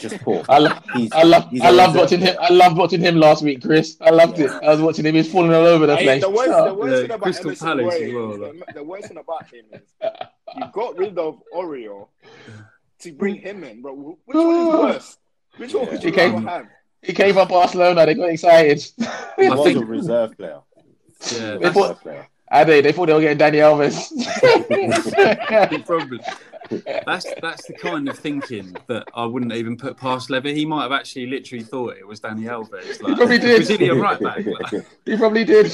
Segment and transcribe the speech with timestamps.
[0.00, 0.44] just poor.
[0.48, 2.36] I, lo- He's- I love, he's I a loved reserve watching him.
[2.40, 3.96] I loved watching him last week, Chris.
[4.00, 4.50] I loved it.
[4.50, 5.14] I was watching him.
[5.14, 6.22] He's falling all over the Hey, place.
[6.22, 8.60] the worst, Shut the worst Yeah, thing about Crystal Emerson Palace Royal as well, is-
[8.68, 9.80] the, the worst thing about him is
[10.56, 12.06] you got rid of Aurier
[13.00, 13.94] to bring him in, bro.
[13.94, 15.16] Which one is worse?
[15.56, 16.30] Which one would you Okay.
[16.30, 16.66] rather have?
[17.02, 18.04] He came from Barcelona.
[18.06, 18.84] They got excited.
[19.38, 20.60] He was think- a reserve player.
[21.32, 22.26] Yeah, They thought- Reserve player.
[22.52, 24.08] I they, they thought they were getting Dani Alves.
[25.70, 26.20] the problem.
[26.70, 30.54] That's that's the kind of thinking that I wouldn't even put past Levy.
[30.54, 33.56] He might have actually literally thought it was Dani Alves, like probably did.
[33.56, 34.44] Brazilian right back.
[34.46, 35.72] Like, he probably did.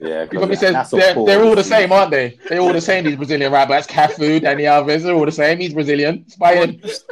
[0.00, 2.38] Yeah, He probably 'cause said they're, poor they're all the same, aren't they?
[2.48, 3.04] They're all the same.
[3.04, 5.58] These Brazilian right backs, Cafu, Dani Alves, they're all the same.
[5.58, 6.24] He's Brazilian.
[6.26, 7.04] It's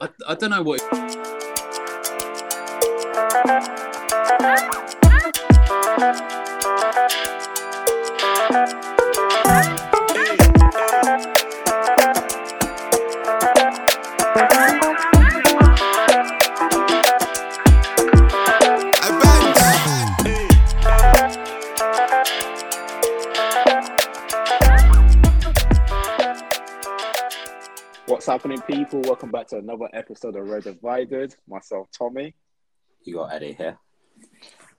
[0.00, 0.80] I, I don't know what.
[8.50, 8.87] What's
[28.28, 29.00] happening, people?
[29.00, 31.34] Welcome back to another episode of Red Divided.
[31.48, 32.34] Myself, Tommy.
[33.02, 33.78] You got Eddie here.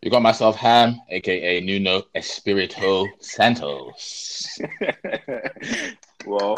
[0.03, 4.59] You got myself Ham, aka Nuno Espirito Santos.
[6.27, 6.55] well,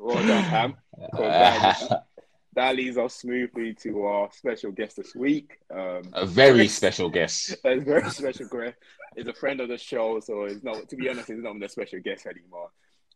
[0.00, 0.74] well done, Ham.
[1.12, 2.06] that,
[2.54, 5.60] that leads us smoothly to our special guest this week.
[5.72, 7.54] Um, a very special guest.
[7.64, 8.74] a very special guest.
[9.14, 10.88] Is a friend of the show, so it's not.
[10.88, 12.70] To be honest, he's not the special guest anymore.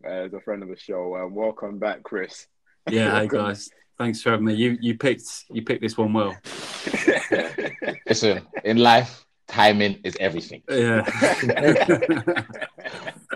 [0.08, 1.16] Uh, he's a friend of the show.
[1.16, 2.46] Um, welcome back, Chris.
[2.88, 4.54] Yeah, hey guys, thanks for having me.
[4.54, 6.36] You you picked you picked this one well.
[8.08, 10.62] Listen, in life, timing is everything.
[10.68, 11.04] Yeah.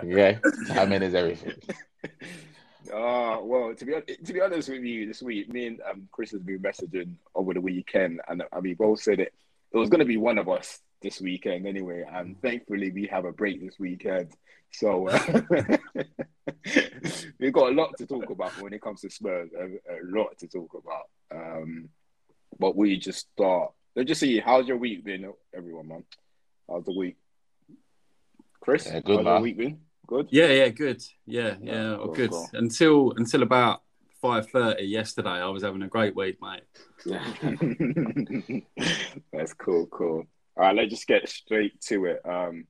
[0.03, 1.53] Okay, timing is everything.
[2.91, 3.93] Uh, well, to be
[4.25, 7.53] to be honest with you, this week, me and um, Chris has been messaging over
[7.53, 9.35] the weekend, and I mean, both said it.
[9.73, 13.27] It was going to be one of us this weekend anyway, and thankfully we have
[13.27, 14.31] a break this weekend,
[14.71, 15.77] so uh,
[17.41, 19.51] we've got a lot to talk about when it comes to Spurs.
[19.59, 21.09] A, a lot to talk about.
[21.35, 21.89] Um,
[22.59, 23.73] but we just start.
[23.97, 24.39] Let's just see.
[24.39, 26.05] How's your week been, everyone, man?
[26.69, 27.17] How's the week,
[28.61, 28.87] Chris?
[28.87, 29.35] Yeah, good, how's man.
[29.35, 29.79] your week been?
[30.07, 30.29] Good.
[30.31, 31.03] yeah, yeah, good.
[31.27, 32.31] Yeah, yeah, Cool, good.
[32.31, 32.49] cool.
[32.53, 33.83] Until until about
[34.21, 36.63] five thirty yesterday, I was having a great week, mate.
[39.33, 40.27] That's cool, cool.
[40.57, 42.21] All right, let's just get straight to it.
[42.29, 42.67] Um,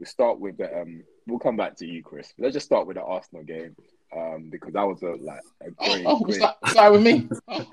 [0.00, 1.04] we start with the um.
[1.26, 2.32] We'll come back to you, Chris.
[2.38, 3.76] Let's just start with the Arsenal game,
[4.16, 6.36] um, because that was a like a Oh, great, oh great.
[6.36, 7.28] start, start with me.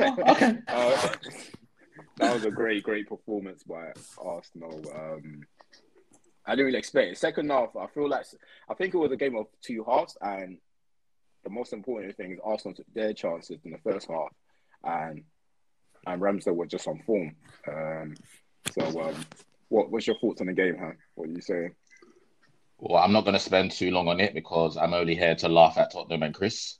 [0.00, 0.58] Oh, okay.
[0.68, 1.12] Uh,
[2.18, 4.82] that was a great, great performance by Arsenal.
[4.94, 5.42] Um,
[6.46, 7.18] I didn't really expect it.
[7.18, 8.24] Second half, I feel like
[8.68, 10.58] I think it was a game of two halves, and
[11.44, 14.30] the most important thing is Arsenal took their chances in the first half,
[14.84, 15.22] and
[16.06, 17.34] and Ramsdale was just on form.
[17.66, 18.14] Um,
[18.72, 19.14] so, um,
[19.68, 20.92] what what's your thoughts on the game, huh?
[21.14, 21.74] What are you saying?
[22.78, 25.48] Well, I'm not going to spend too long on it because I'm only here to
[25.48, 26.76] laugh at Tottenham and Chris.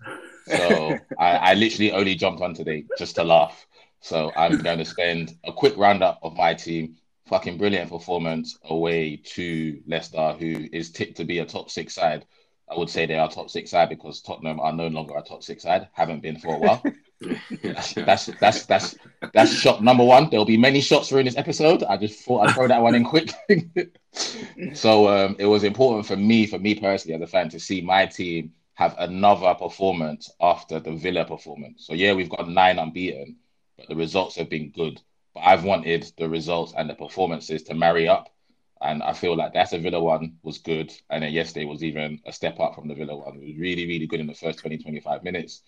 [0.47, 3.67] So I, I literally only jumped on today just to laugh.
[4.01, 6.97] So I'm going to spend a quick roundup of my team.
[7.27, 12.25] Fucking brilliant performance away to Leicester, who is tipped to be a top six side.
[12.71, 15.43] I would say they are top six side because Tottenham are no longer a top
[15.43, 16.83] six side, haven't been for a while.
[17.63, 18.95] That's that's that's that's
[19.35, 20.31] that's shot number one.
[20.31, 21.83] There'll be many shots during this episode.
[21.83, 23.33] I just thought I'd throw that one in quick.
[24.75, 27.81] so um, it was important for me, for me personally, as a fan, to see
[27.81, 31.85] my team have another performance after the Villa performance.
[31.85, 33.35] So yeah, we've got nine unbeaten,
[33.77, 35.01] but the results have been good.
[35.35, 38.33] But I've wanted the results and the performances to marry up.
[38.81, 40.93] And I feel like that's a Villa one was good.
[41.11, 43.37] And then yesterday was even a step up from the Villa one.
[43.37, 45.63] It was really, really good in the first 20, 25 minutes.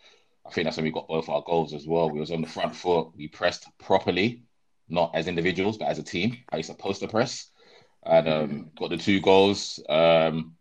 [0.46, 2.10] I think that's when we got both our goals as well.
[2.10, 3.08] We was on the front foot.
[3.16, 4.44] We pressed properly,
[4.88, 6.38] not as individuals, but as a team.
[6.50, 7.50] I used to supposed to press.
[8.04, 9.80] And um, got the two goals.
[9.88, 10.56] Um,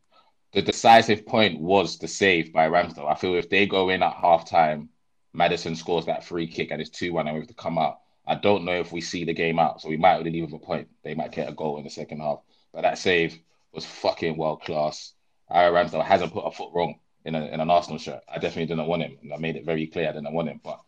[0.53, 3.09] the decisive point was the save by Ramsdale.
[3.09, 4.89] I feel if they go in at half time,
[5.33, 7.99] Maddison scores that free kick and it's 2 1 and we have to come out.
[8.29, 10.61] I don't know if we see the game out, so we might only leave with
[10.61, 10.87] a point.
[11.03, 12.39] They might get a goal in the second half.
[12.71, 13.39] But that save
[13.73, 15.13] was fucking world class.
[15.51, 18.21] Aaron Ramsdale hasn't put a foot wrong in, a, in an Arsenal shirt.
[18.29, 19.17] I definitely didn't want him.
[19.23, 20.61] And I made it very clear I didn't want him.
[20.63, 20.79] But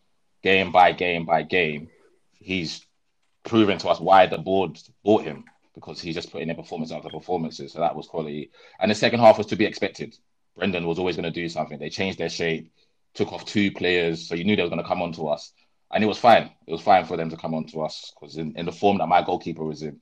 [0.44, 1.90] game by game by game,
[2.34, 2.86] he's
[3.44, 7.10] proven to us why the board bought him because he's just putting in performance after
[7.10, 7.74] performances.
[7.74, 8.52] So that was quality.
[8.80, 10.16] And the second half was to be expected.
[10.56, 11.80] Brendan was always going to do something.
[11.80, 12.72] They changed their shape,
[13.16, 15.54] took off two players, so you knew they were going to come on to us.
[15.94, 16.52] And it was fine.
[16.68, 18.98] It was fine for them to come on to us because in, in the form
[19.00, 20.00] that my goalkeeper was in,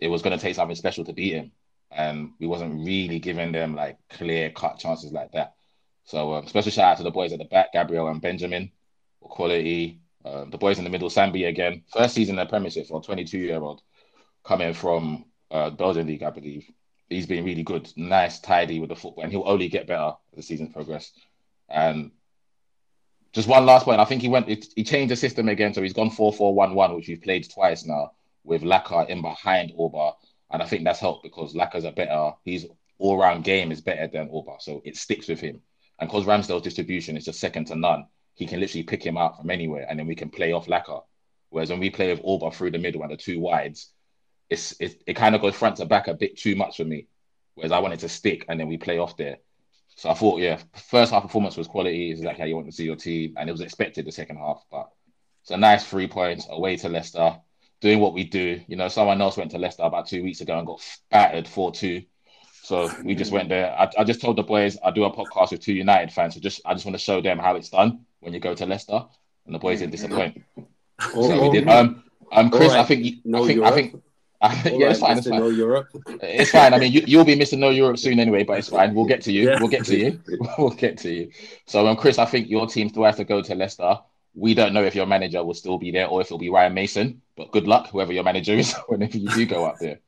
[0.00, 1.52] it was going to take something special to beat him.
[1.90, 5.54] And we wasn't really giving them like clear cut chances like that.
[6.04, 8.72] So um, special shout out to the boys at the back, Gabriel and Benjamin,
[9.20, 10.00] quality.
[10.24, 13.02] Um, the boys in the middle, Sambi again, first season in the Premiership for a
[13.02, 13.82] 22 year old,
[14.44, 16.66] coming from uh, Belgian league, I believe.
[17.08, 20.36] He's been really good, nice, tidy with the football, and he'll only get better as
[20.36, 21.12] the season progresses.
[21.68, 22.10] And
[23.32, 25.92] just one last point, I think he went, he changed the system again, so he's
[25.92, 28.12] gone 4 4 1 1, which we've played twice now
[28.44, 30.14] with Laca in behind Auba.
[30.50, 32.66] And I think that's helped because Laca's a better, his
[32.98, 34.60] all round game is better than Auba.
[34.60, 35.60] So it sticks with him.
[35.98, 39.36] And because Ramsdale's distribution is just second to none, he can literally pick him out
[39.36, 41.02] from anywhere and then we can play off Laca.
[41.50, 43.90] Whereas when we play with Auba through the middle and the two wides,
[44.48, 47.08] it's it, it kind of goes front to back a bit too much for me.
[47.54, 49.38] Whereas I wanted to stick and then we play off there.
[49.98, 52.12] So I thought, yeah, first half performance was quality.
[52.12, 54.36] It's like how you want to see your team, and it was expected the second
[54.36, 54.64] half.
[54.70, 54.90] But
[55.42, 57.36] it's a nice three points away to Leicester,
[57.80, 58.60] doing what we do.
[58.68, 60.80] You know, someone else went to Leicester about two weeks ago and got
[61.10, 62.04] battered four two.
[62.62, 63.72] So we just went there.
[63.76, 66.40] I, I just told the boys I do a podcast with two United fans, so
[66.40, 69.04] just I just want to show them how it's done when you go to Leicester,
[69.46, 70.44] and the boys didn't disappoint.
[71.12, 71.68] so we did.
[71.68, 74.02] Um, um, Chris, I think, I think, I think, I think,
[74.42, 75.18] yeah, it's fine.
[75.18, 75.56] It's fine.
[75.56, 75.88] Europe.
[76.22, 76.72] It's fine.
[76.72, 78.94] I mean, you, you'll be missing no Europe soon anyway, but it's fine.
[78.94, 79.50] We'll get to you.
[79.50, 79.58] Yeah.
[79.58, 80.20] We'll get to you.
[80.58, 81.30] We'll get to you.
[81.66, 83.98] So, um, Chris, I think your team still has to go to Leicester.
[84.34, 86.74] We don't know if your manager will still be there or if it'll be Ryan
[86.74, 87.20] Mason.
[87.36, 89.98] But good luck, whoever your manager is, whenever you do go up there.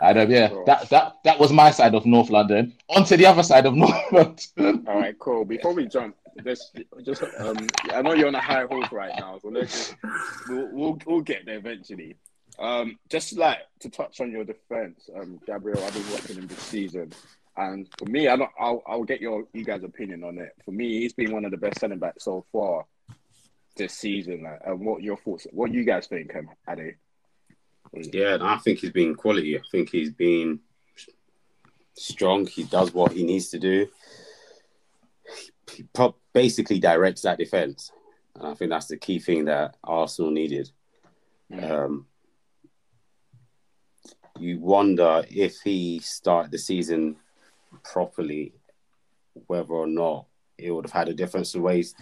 [0.00, 2.72] And um, yeah, that that that was my side of North London.
[2.88, 4.84] On to the other side of North London.
[4.86, 5.44] All right, cool.
[5.44, 6.72] Before we jump, let's
[7.04, 9.96] just um, I know you're on a high horse right now, so let's just
[10.48, 12.16] we'll we'll, we'll get there eventually.
[12.62, 16.60] Um, just like to touch on your defense, um, Gabriel, I've been watching him this
[16.60, 17.12] season,
[17.56, 18.50] and for me, I don't.
[18.58, 20.52] I'll I'll get your you guys' opinion on it.
[20.64, 22.86] For me, he's been one of the best centre backs so far
[23.76, 24.44] this season.
[24.44, 25.48] Like, and what your thoughts?
[25.50, 26.94] What you guys think, um, Ade?
[27.92, 29.58] Yeah, I think he's been quality.
[29.58, 30.60] I think he's been
[31.94, 32.46] strong.
[32.46, 33.88] He does what he needs to do.
[35.68, 37.90] He pro- basically directs that defense,
[38.36, 40.70] and I think that's the key thing that Arsenal needed.
[41.60, 42.06] Um,
[44.42, 47.16] you wonder if he started the season
[47.84, 48.52] properly,
[49.46, 50.26] whether or not
[50.58, 51.94] it would have had a difference in ways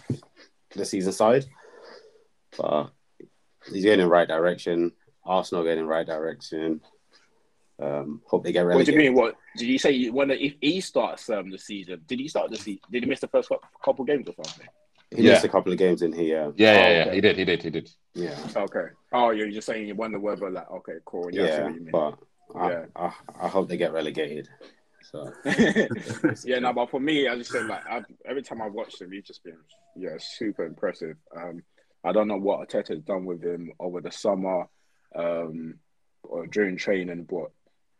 [0.75, 1.45] the season side.
[2.57, 2.91] But
[3.71, 4.93] he's going in the right direction.
[5.25, 6.81] Arsenal going in the right direction.
[7.79, 9.15] Um, hope they get What do you mean?
[9.15, 9.93] What did you say?
[9.93, 12.03] You wonder if he starts um, the season?
[12.07, 12.81] Did he start the season?
[12.91, 14.67] Did he miss the first cou- couple games or something?
[15.15, 15.33] He Yeah.
[15.33, 16.53] missed a couple of games in here.
[16.57, 17.01] Yeah, yeah, Oh, yeah.
[17.03, 17.15] okay.
[17.15, 17.91] He did, he did, he did.
[18.15, 18.87] Yeah, Okay.
[19.13, 21.31] Oh, you're just saying you wonder whether like okay, cool.
[21.33, 21.91] Yeah, I yeah, what you mean.
[21.93, 22.15] but I,
[22.55, 22.87] Yeah.
[22.97, 24.49] I, I hope they get relegated.
[25.03, 25.33] So
[26.45, 29.11] yeah, no, but for me, I just said like I've, every time I watched him,
[29.13, 29.59] he's just been
[29.97, 31.17] yeah super impressive.
[31.37, 31.63] Um,
[32.05, 34.67] I don't know what Arteta's done with him over the summer,
[35.15, 35.75] um,
[36.23, 37.51] or during training, but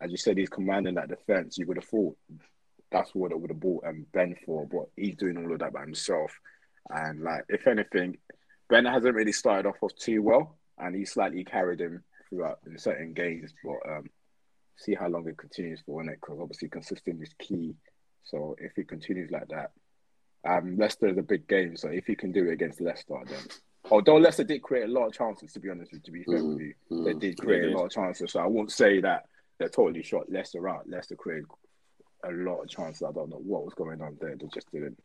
[0.01, 1.59] as you said, he's commanding that defense.
[1.59, 2.17] You would have thought
[2.91, 5.73] that's what it would have bought and Ben for, but he's doing all of that
[5.73, 6.33] by himself.
[6.89, 8.19] And like, if anything,
[8.69, 12.79] Ben hasn't really started off, off too well, and he slightly carried him throughout in
[12.79, 13.53] certain games.
[13.63, 14.07] But um,
[14.81, 16.15] see how long it continues for, innit?
[16.15, 17.75] Because obviously consistency is key.
[18.25, 19.73] So if he continues like that,
[20.49, 21.77] um, Leicester is a big game.
[21.77, 23.43] So if he can do it against Leicester, then
[23.91, 26.25] although Leicester did create a lot of chances, to be honest, with you, to be
[26.25, 28.33] fair Mm, with you, mm, they did create a lot of chances.
[28.33, 29.27] So I won't say that
[29.59, 30.89] they totally shot Leicester out.
[30.89, 31.47] Leicester created
[32.25, 33.03] a lot of chances.
[33.03, 34.37] I don't know what was going on there.
[34.37, 34.99] They just didn't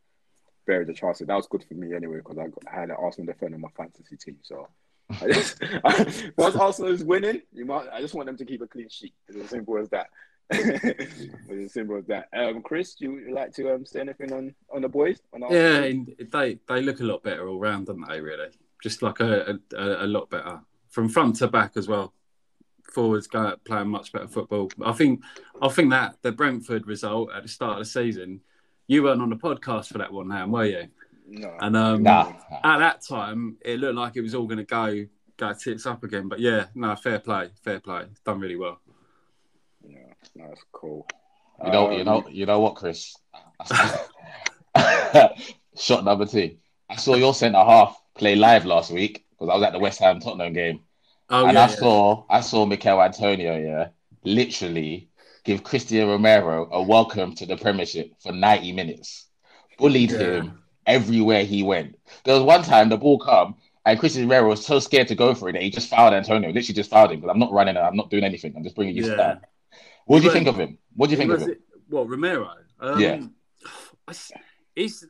[0.65, 1.27] bury the chances.
[1.27, 3.69] That was good for me anyway because I, I had an Arsenal defender on my
[3.75, 4.37] fantasy team.
[4.43, 4.67] So
[5.09, 5.61] I just
[6.37, 7.87] once Arsenal is winning, you might.
[7.91, 9.13] I just want them to keep a clean sheet.
[9.27, 10.07] It's as simple as that.
[10.49, 12.27] it's as simple as that.
[12.35, 15.19] Um, Chris, do you like to um, say anything on on the boys?
[15.33, 15.41] On?
[15.49, 15.91] Yeah,
[16.31, 18.19] they they look a lot better all round, don't they?
[18.19, 18.49] Really,
[18.81, 22.13] just like a, a, a lot better from front to back as well.
[22.83, 24.71] Forwards go playing much better football.
[24.83, 25.21] I think
[25.61, 28.41] I think that the Brentford result at the start of the season,
[28.87, 30.87] you weren't on the podcast for that one, now, were you?
[31.27, 31.57] No.
[31.59, 32.33] And um, Nah.
[32.63, 35.05] at that time, it looked like it was all going to go
[35.37, 36.27] go tits up again.
[36.29, 38.05] But yeah, no, fair play, fair play.
[38.25, 38.79] Done really well.
[39.81, 41.05] Yeah, that's cool.
[41.63, 43.15] You know, you Um, know, you know what, Chris?
[45.77, 46.57] Shot number two.
[46.89, 49.99] I saw your centre half play live last week because I was at the West
[49.99, 50.81] Ham Tottenham game,
[51.29, 51.67] Oh and yeah, I yeah.
[51.67, 53.89] saw I saw Michail Antonio, yeah,
[54.23, 55.09] literally
[55.43, 59.27] give Cristian Romero a welcome to the Premiership for ninety minutes,
[59.77, 60.17] bullied Yeah.
[60.17, 61.97] him everywhere he went.
[62.23, 63.55] There was one time the ball come.
[63.87, 66.49] And Cristian Romero was so scared to go for it that he just fouled Antonio.
[66.49, 67.77] Literally just fouled him because I'm not running.
[67.77, 68.53] I'm not doing anything.
[68.57, 69.13] I'm just bringing you Yeah.
[69.13, 69.39] stand.
[70.07, 70.79] What do you think of him?
[70.95, 71.49] What do you think of him?
[71.51, 72.49] it- what Romero?
[72.79, 73.21] Um, Yeah.
[74.75, 75.05] He's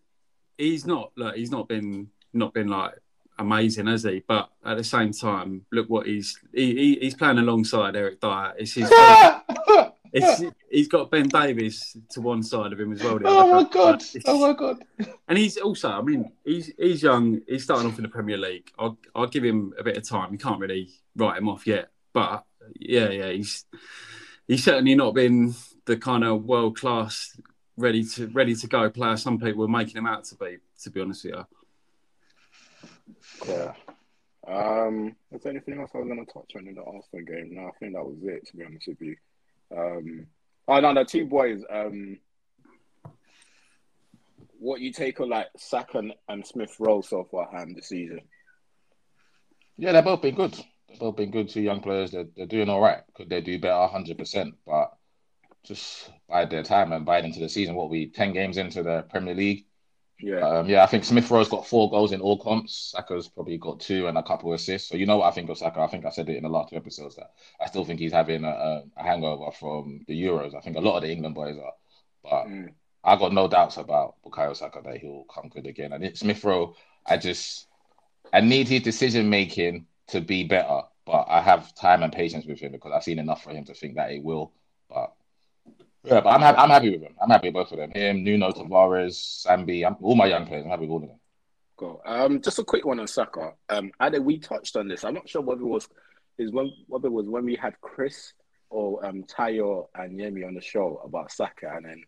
[0.58, 2.94] he's not like he's not been not been like
[3.39, 4.24] amazing, has he?
[4.27, 8.53] But at the same time, look what he's he, he, he's playing alongside Eric Dier.
[8.58, 8.89] It's his
[10.17, 13.19] It's, he's got Ben Davies to one side of him as well.
[13.25, 14.01] Oh my god!
[14.25, 14.81] Oh my god!
[15.27, 17.41] And he's also, I mean, he's he's young.
[17.50, 18.72] He's starting off in the Premier League.
[18.79, 20.31] I'll I'll give him a bit of time.
[20.31, 22.45] You can't really write him off yet, but
[22.79, 23.65] yeah, yeah, he's
[24.48, 25.53] he's certainly not been
[25.84, 27.38] the kind of world class,
[27.75, 30.60] ready to ready to go player some people were making him out to be.
[30.84, 31.45] To be honest with
[33.48, 33.74] you, Yeah.
[34.48, 37.55] Um, was there anything else I was going to touch on in the Arsenal game?
[37.55, 38.48] No, I think that was it.
[38.48, 39.15] To be honest with you.
[39.77, 40.27] Um,
[40.67, 41.63] oh no, the two boys.
[41.70, 42.20] Um,
[44.60, 48.22] what you take on like Saka and- and Smith Rowe so far, Ham, this season?
[49.77, 50.53] Yeah, they've both been good.
[50.88, 51.50] They've both been good.
[51.50, 52.12] Two young players.
[52.12, 53.03] They're, they're doing all right.
[53.15, 53.88] Could they do better?
[53.88, 54.55] Hundred percent.
[54.65, 54.94] But
[55.63, 57.75] just bide their time and bide into the season.
[57.75, 59.65] What we ten games into the Premier League.
[60.19, 62.93] Yeah, Um, yeah, I think Smith Rowe's got four goals in all comps.
[62.95, 64.89] Saka's probably got two and a couple of assists.
[64.89, 65.81] So you know what I think of Saka.
[65.81, 68.13] I think I said it in the last two episodes that I still think he's
[68.13, 70.55] having a, a, hangover from the Euros.
[70.55, 71.74] I think a lot of the England boys are,
[72.24, 72.74] but Mm.
[73.03, 75.93] I got no doubts about Bukayo Saka that he'll come good again.
[75.93, 77.67] And it's Smith Rowe, I just
[78.34, 82.60] I need his decision making to be better, but I have time and patience with
[82.60, 84.53] him because I've seen enough for him to think that it will.
[84.89, 85.13] But
[86.05, 86.57] yeah, but I'm happy.
[86.57, 87.15] I'm happy with him.
[87.21, 87.91] I'm happy with both of them.
[87.91, 90.63] Him, Nuno Tavares, Sambi, I'm, all my young players.
[90.65, 91.19] I'm happy with all of them.
[91.77, 92.01] Cool.
[92.05, 93.53] Um, just a quick one on Saka.
[93.69, 95.03] Um, Ade, we touched on this.
[95.03, 95.88] I'm not sure whether it was
[96.38, 98.33] is when whether it was when we had Chris
[98.69, 102.03] or um Tayo and Yemi on the show about Saka, and then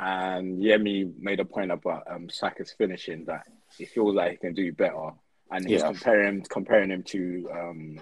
[0.00, 3.42] and Yemi made a point about um Saka's finishing that
[3.76, 5.10] he feels like he can do better,
[5.50, 5.86] and he's Yeah.
[5.88, 8.00] comparing comparing him to um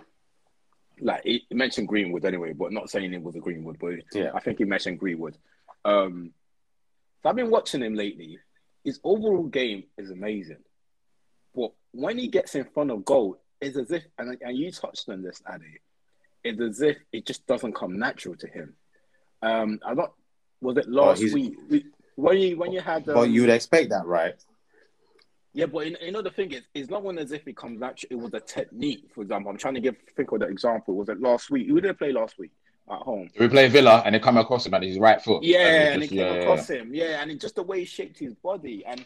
[1.02, 4.30] like he mentioned Greenwood anyway, but not saying it was a Greenwood, but Yeah.
[4.34, 5.36] I think he mentioned Greenwood.
[5.84, 6.32] Um,
[7.22, 8.38] so I've been watching him lately.
[8.84, 10.58] His overall game is amazing.
[11.54, 15.08] But when he gets in front of goal, it's as if, and, and you touched
[15.08, 15.80] on this, Addy,
[16.42, 18.74] it's as if it just doesn't come natural to him.
[19.42, 20.10] Um, I don't,
[20.60, 21.56] was it last he's- week?
[21.68, 21.84] We-
[22.16, 24.34] When you when you had, um, But you'd expect that, right?
[25.52, 27.80] Yeah, but you you know the thing is, it's not one as if it comes
[27.80, 28.08] natural.
[28.10, 29.10] It was a technique.
[29.14, 30.94] For example, I'm trying to give think of the example.
[30.94, 31.68] Was it last week?
[31.68, 32.52] Who did they play last week
[32.90, 33.30] at home?
[33.38, 35.42] We play Villa and they come across him and his right foot.
[35.42, 35.58] Yeah,
[35.92, 36.94] and just- it came yeah, yeah, across him.
[36.94, 39.04] Yeah, and it, just the way he shaped his body, and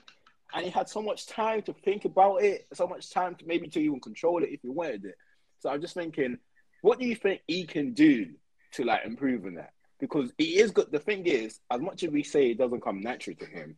[0.55, 3.69] and he had so much time to think about it, so much time to maybe
[3.69, 5.17] to even control it if he wanted it.
[5.61, 6.39] So I'm just thinking,
[6.83, 8.35] what do you think he can do
[8.73, 9.73] to like improve on that?
[9.99, 10.93] Because he is good.
[10.93, 13.77] The thing is, as much as we say it doesn't come natural to him,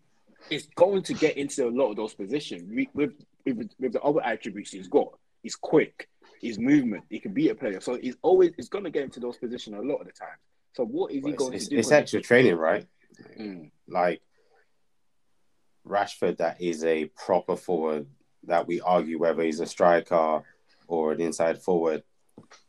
[0.50, 2.62] it's going to get into a lot of those positions
[2.94, 3.12] with
[3.44, 5.16] with, with the other attributes he's got.
[5.42, 6.08] He's quick.
[6.40, 7.04] His movement.
[7.08, 7.80] He can be a player.
[7.80, 10.36] So he's always he's going to get into those positions a lot of the time.
[10.74, 11.78] So what is he But it's, going it's, to do?
[11.78, 12.86] it's when- extra training, right?
[13.40, 13.70] Mm.
[13.88, 14.20] Like
[15.86, 18.06] Rashford, that is a proper forward
[18.44, 20.42] that we argue whether he's a striker
[20.88, 22.02] or an inside forward.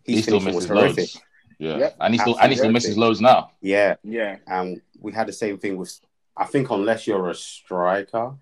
[0.03, 1.21] He His still finishing misses loads.
[1.59, 2.73] Yeah, Yep, and he still and he still absolutely.
[2.73, 3.51] misses loads now.
[3.61, 5.99] Yeah, Yeah, and we had the same thing with.
[6.37, 8.35] I think unless you're a striker,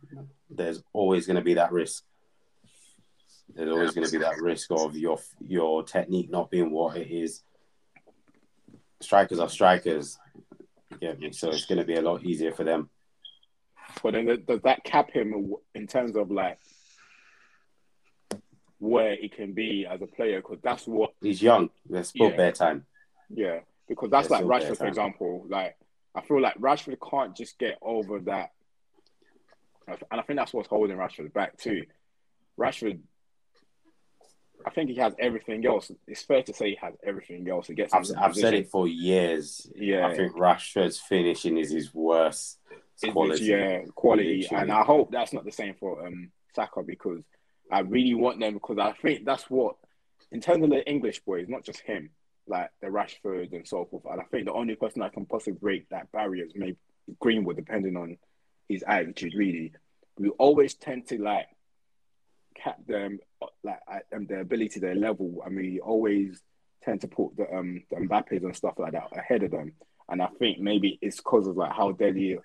[0.50, 2.04] there's always going to be that risk.
[3.56, 7.10] There's always going to be that risk of your your technique not being what it
[7.10, 7.44] is.
[9.02, 10.18] Strikers are strikers.
[11.00, 11.32] Get me?
[11.32, 12.90] So it's going to be a lot easier for them.
[14.04, 16.60] but then does that cap him in terms of like
[18.80, 20.42] where he can be as a player?
[20.42, 21.70] Because that's what, He's young.
[21.90, 22.36] There's still Yeah.
[22.36, 22.86] bare time.
[23.30, 23.60] yeah.
[23.88, 25.46] Because that's Yes, like Rashford, for example.
[25.48, 25.78] Like
[26.16, 28.52] I feel like Rashford can't just get over that,
[29.88, 31.84] and I think that's what's holding Rashford back too.
[32.58, 33.00] Rashford,
[34.66, 35.92] I think he has everything else.
[36.08, 37.68] It's fair to say he has everything else.
[37.68, 37.94] He gets.
[37.94, 39.70] I've, I've said it for years.
[39.76, 40.08] Yeah.
[40.08, 42.60] I think Rashford's finishing is his worst
[43.12, 43.46] quality.
[43.46, 44.42] Yeah, quality.
[44.42, 44.62] Literally.
[44.64, 47.22] And I hope that's not the same for um Saka because
[47.72, 49.76] I really want them because I think that's what,
[50.32, 52.12] in terms of the English boys, not just him,
[52.48, 54.04] like the Rashford and so forth.
[54.10, 56.78] And I think the only person that can possibly break that barrier is maybe
[57.20, 58.18] Greenwood, depending on
[58.70, 59.34] his attitude.
[59.36, 59.74] Really,
[60.18, 61.48] we always tend to like
[62.56, 63.20] cap them
[63.64, 65.42] like at um, their ability, their level.
[65.46, 66.42] I mean, we always
[66.84, 69.74] tend to put the um the Mbappes and stuff like that ahead of them.
[70.08, 72.38] And I think maybe it's because of like how deadly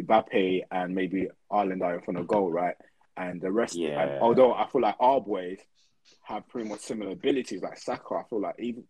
[0.00, 2.76] Mbappe and maybe Haaland are in front of goal, right?
[3.16, 4.00] And the rest, Yeah.
[4.00, 5.58] and although I feel like our boys
[6.24, 8.84] have pretty much similar abilities, like Saka, I feel like even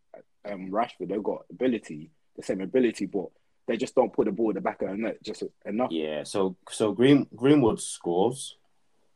[0.50, 3.26] um, Rashford, they've got ability, the same ability, but
[3.66, 5.90] they just don't put the ball in the back of the net just enough.
[5.90, 8.56] Yeah, so so Green Greenwood scores,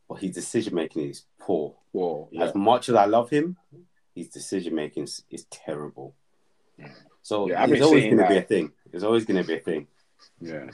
[0.08, 1.74] but his decision making is poor.
[1.92, 3.56] Well, yeah, As much as I love him,
[4.14, 6.14] his decision making is, is terrible.
[7.22, 8.72] So Yeah, I've always going to be a thing.
[8.92, 9.86] It's always going to be a thing.
[10.40, 10.66] yeah.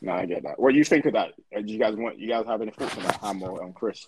[0.00, 0.58] No, I get that.
[0.58, 1.32] What do you think of that?
[1.54, 2.18] Uh, Do you guys want?
[2.18, 4.06] You guys have any thoughts on that, Hammer and Chris?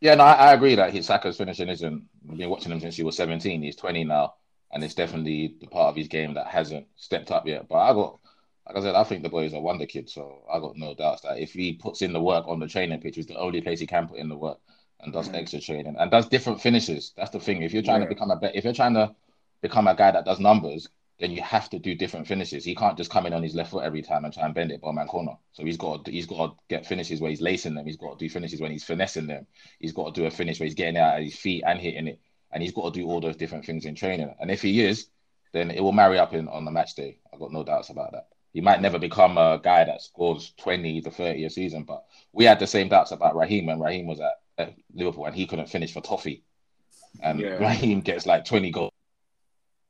[0.00, 2.04] Yeah, no, I, I agree that his Saka's finishing isn't.
[2.30, 3.62] I've been watching him since he was 17.
[3.62, 4.34] He's 20 now.
[4.72, 7.66] and it's definitely the part of his game that hasn't stepped up yet.
[7.68, 8.18] But I got,
[8.66, 10.94] like I said, I think the boy is a wonder kid, so I got no
[10.94, 13.60] doubts that if he puts in the work on the training pitch, is the only
[13.62, 14.58] place he can put in the work,
[15.00, 15.36] and does Mhm.
[15.36, 17.12] extra training and does different finishes.
[17.16, 17.62] That's the thing.
[17.62, 18.08] If you're trying Yeah.
[18.08, 19.14] to become a bet, if you're trying to
[19.62, 20.88] become a guy that does numbers,
[21.18, 22.64] then you have to do different finishes.
[22.64, 24.70] He can't just come in on his left foot every time and try and bend
[24.70, 25.36] it by man corner.
[25.52, 27.86] So he's got to, he's got to get finishes where he's lacing them.
[27.86, 29.46] He's got to do finishes when he's finessing them.
[29.80, 31.80] He's got to do a finish where he's getting it out of his feet and
[31.80, 32.20] hitting it.
[32.52, 34.32] And he's got to do all those different things in training.
[34.40, 35.08] And if he is,
[35.52, 37.18] then it will marry up in on the match day.
[37.32, 38.28] I've got no doubts about that.
[38.52, 42.44] He might never become a guy that scores 20 to 30 a season, but we
[42.44, 45.68] had the same doubts about Raheem when Raheem was at, at Liverpool and he couldn't
[45.68, 46.42] finish for Toffee.
[47.22, 47.58] And Yeah.
[47.58, 48.92] Raheem gets like 20 goals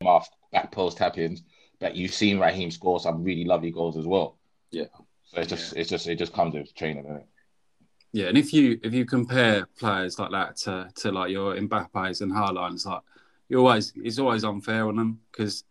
[0.06, 1.42] off back post tap ins.
[1.80, 4.36] But you've seen Raheem score some really lovely goals as well.
[4.70, 4.86] Yeah.
[5.24, 7.22] So it's just it's just it just comes with training, is
[8.12, 12.20] Yeah, and if you if you compare players like that to, to like your Mbappe's
[12.20, 13.02] and Haaland's, like
[13.48, 15.64] you always it's always unfair on them because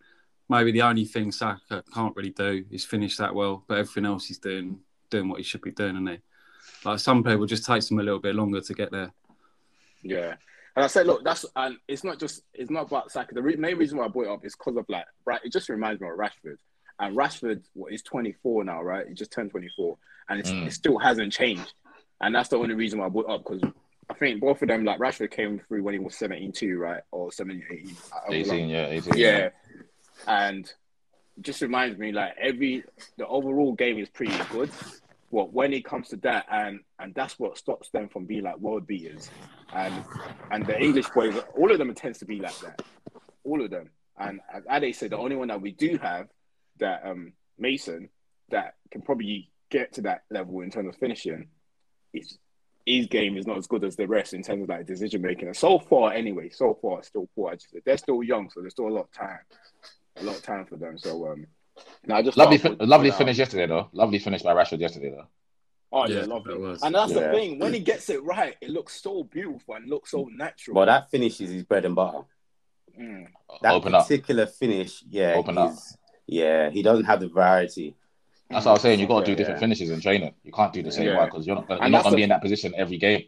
[0.48, 4.28] maybe the only thing Saka can't really do is finish that well, but everything else
[4.28, 4.80] he's doing
[5.10, 6.18] doing what he should be doing, and he
[6.86, 9.12] like some people just takes them a little bit longer to get there.
[10.04, 10.36] Yeah.
[10.78, 13.34] And I said, look, that's and it's not just it's not about Saka.
[13.34, 15.42] The re- main reason why I brought it up is because of like right.
[15.44, 16.58] It just reminds me of Rashford.
[17.00, 19.08] And Rashford what, is 24 now, right?
[19.08, 19.98] He just turned 24,
[20.30, 20.68] and it's, Mm.
[20.68, 21.74] it still hasn't changed.
[22.22, 23.62] And that's the only reason why I brought it up because
[24.10, 27.02] I think both of them, like Rashford, came through when he was 17 too, right,
[27.12, 27.96] or 17, 18.
[28.14, 28.40] I- I it?
[28.40, 28.58] was wrong.
[28.60, 29.14] 18, yeah, 18.
[29.18, 29.50] Yeah.
[30.28, 32.84] And it just reminds me like every
[33.18, 34.70] the overall game is pretty good.
[35.32, 38.60] But when it comes to that and and that's what stops them from being like
[38.60, 39.30] world beaters.
[39.74, 40.04] And
[40.52, 42.82] and the English boys, all of them tends to be like that.
[43.44, 43.90] All of them.
[44.20, 46.28] And as Ade said, the only one that we do have
[46.80, 48.10] that um Mason
[48.50, 51.50] that can probably get to that level in terms of finishing
[52.14, 52.38] is
[52.86, 55.48] his game is not as good as the rest in terms of like decision making.
[55.48, 57.52] And so far, anyway, so far still poor.
[57.54, 59.40] Just- They're still young, so there's still a lot of time,
[60.16, 60.98] a lot of time for them.
[60.98, 61.46] So um,
[62.06, 63.18] no, just Lovely, fi- lovely out.
[63.18, 63.90] finish yesterday though.
[63.92, 65.28] Lovely finish by Rashford yesterday though.
[65.92, 66.54] Oh yeah, Yeah, lovely.
[66.54, 66.84] that was.
[66.84, 67.20] And that's Yeah.
[67.32, 67.60] the thing.
[67.60, 70.76] When he gets it right, it looks so beautiful and looks so natural.
[70.76, 72.24] Well, that finishes his bread and butter.
[73.00, 73.28] Mm.
[73.62, 74.04] That Open up.
[74.04, 75.74] particular finish, yeah, Open up.
[76.26, 77.96] Yeah, he doesn't have the variety.
[78.50, 79.00] That's what I was saying.
[79.00, 79.62] You've got to do Yeah, different yeah.
[79.62, 80.34] finishes in training.
[80.44, 81.18] You can't do the same Yeah.
[81.18, 83.26] one because you're not gonna, you're not going to be in that position every game.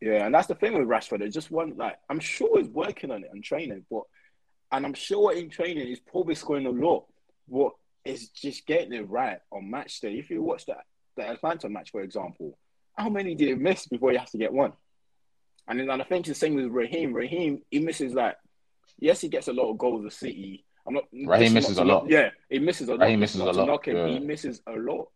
[0.00, 1.22] Yeah, and that's the thing with Rashford.
[1.22, 4.02] It just one like I'm sure he's working on it and training, but
[4.72, 7.06] and I'm sure in training he's probably scoring a lot.
[7.48, 7.72] But
[8.04, 10.14] it's just getting it right on match day.
[10.18, 10.84] If you watch that
[11.16, 12.58] the Atalanta match, for example,
[12.96, 14.72] how many did he miss before he has to get one?
[15.66, 17.12] And then I think the same with Raheem.
[17.12, 18.36] Raheem he misses like
[18.98, 20.64] yes, he gets a lot of goals with City.
[20.86, 22.10] I'm not Raheem misses not a lot.
[22.10, 23.00] Yeah, he misses a lot.
[23.00, 23.96] Raheem This misses a lot, him.
[23.96, 24.06] yeah.
[24.08, 25.08] He misses a lot.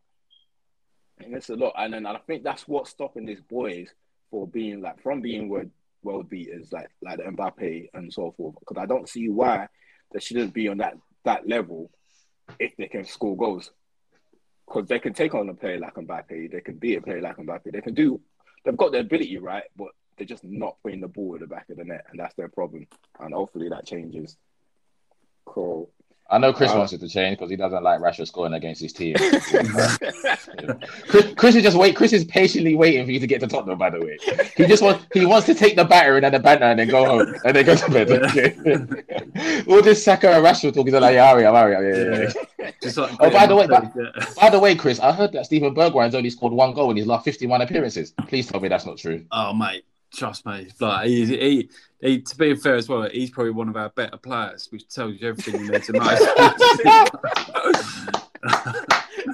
[1.21, 3.89] He misses a lot, and then I think that's what's stopping these boys
[4.31, 5.71] for being like from being world
[6.03, 8.55] world beaters like like the Mbappe and so forth.
[8.61, 9.69] Because I don't see why
[10.13, 11.91] they shouldn't be on that that level
[12.59, 13.71] if they can score goals.
[14.69, 17.39] Because they can take on a player like Mbappe, they can be a player like
[17.39, 18.21] Mbappe, they can do.
[18.65, 19.65] They've got the ability, right?
[19.77, 22.35] But they're just not putting the ball at the back of the net, and that's
[22.35, 22.87] their problem.
[23.19, 24.37] And hopefully that changes.
[25.47, 25.91] Cool.
[26.31, 28.93] I know Chris wants it to change because he doesn't like Rashford scoring against his
[28.93, 29.17] team.
[31.09, 31.97] Chris, Chris is just wait.
[31.97, 33.79] Chris is patiently waiting for you to get to Tottenham.
[33.79, 34.19] By the way,
[34.57, 37.05] he just wants he wants to take the batter and the banter and then go
[37.07, 38.11] home and then go to bed.
[38.11, 39.65] Okay.
[39.67, 42.33] All this Saka and Rashford talking to like, yeah, hurry hurry up, yeah, yeah, yeah.
[42.59, 44.25] Like Oh, by the way, Yeah.
[44.41, 47.07] By the way, Chris, I heard that Steven Bergwijn's only scored one goal in his
[47.07, 48.13] last 51 appearances.
[48.27, 49.25] Please tell me that's not true.
[49.33, 50.69] Oh mate, trust me.
[50.81, 54.17] Like he, he, he, to be fair as well, he's probably one of our better
[54.17, 57.05] players, which tells you everything you need to know.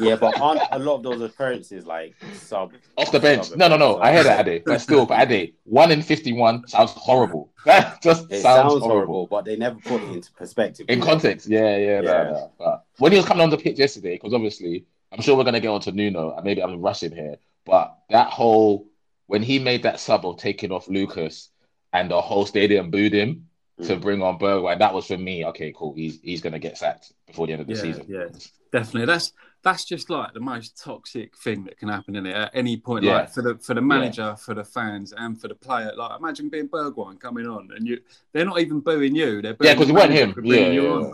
[0.00, 3.54] Yeah, but aren't a lot of those appearances like sub Off the bench.
[3.54, 4.00] No, no, no.
[4.00, 4.64] I hear that, Ade.
[4.64, 7.52] But still, but Ade, one in 51 sounds horrible.
[7.64, 8.88] That just It sounds, sounds, horrible.
[8.88, 10.87] horrible, but they never put it into perspective.
[10.88, 12.22] In context, yeah, yeah, no, Yeah.
[12.30, 12.52] no.
[12.58, 15.54] But when he was coming on the pitch yesterday, because obviously, I'm sure we're going
[15.54, 18.87] to get on to Nuno, and maybe I'm rushing here, but that whole,
[19.26, 21.50] when he made that sub of taking off Lucas
[21.92, 23.48] and the whole stadium booed him
[23.82, 24.00] to Mm.
[24.00, 25.94] bring on Bergwijn, that was for me, okay, cool.
[25.94, 28.04] He's he's going to get sacked before the end of the Yeah, season.
[28.08, 28.26] yeah.
[28.72, 29.32] Definitely, that's
[29.62, 33.04] that's just like the most toxic thing that can happen in it at any point.
[33.04, 33.14] Yeah.
[33.14, 35.92] Like for the for the manager, for the fans, and for the player.
[35.96, 38.00] Like imagine being Bergwijn coming on, and you
[38.32, 39.40] they're not even booing you.
[39.42, 40.44] They're booing Yeah, 'cause the it wasn't him.
[40.44, 41.12] Yeah, yeah, yeah.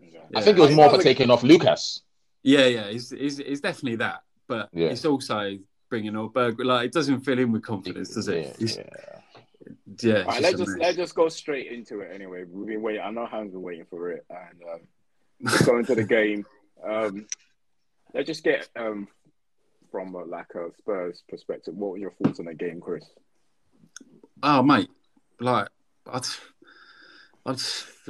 [0.00, 0.20] Yeah.
[0.38, 2.02] I think it was more for taking off Lucas.
[2.42, 4.88] Yeah, yeah, it's, it's, it's definitely that, but Yeah.
[4.88, 5.58] it's also
[5.90, 6.58] bringing on Berg.
[6.60, 8.36] Like it doesn't fill in with confidence, does it?
[8.58, 8.84] Yeah, It's- yeah.
[10.02, 12.44] yeah, it's All right, just let's a just let's just go straight into it anyway.
[12.44, 13.02] We've been waiting.
[13.02, 14.80] I know Hans been waiting for it, and um,
[15.42, 16.46] let's go into the game.
[16.82, 17.26] Um,
[18.14, 19.08] let's just get um,
[19.90, 21.74] from uh, like a Spurs perspective.
[21.74, 23.04] What were your thoughts on the game, Chris?
[24.42, 24.88] Oh, mate,
[25.38, 25.68] like,
[26.10, 26.24] I'd,
[27.44, 27.54] I,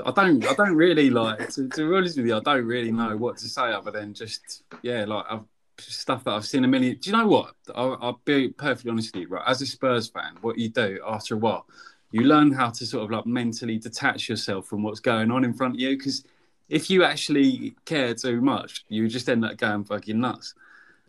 [0.06, 2.36] I don't I don't really like to, to be honest with you.
[2.36, 5.40] I don't really know what to say other than just yeah, like I've
[5.82, 6.96] stuff that I've seen a million.
[6.96, 7.54] Do you know what?
[7.74, 9.28] I'll, I'll be perfectly honest with you.
[9.28, 11.66] Right, as a Spurs fan, what you do after a while,
[12.12, 15.54] you learn how to sort of like mentally detach yourself from what's going on in
[15.54, 15.96] front of you.
[15.96, 16.24] Because
[16.68, 20.54] if you actually care too much, you just end up going fucking nuts.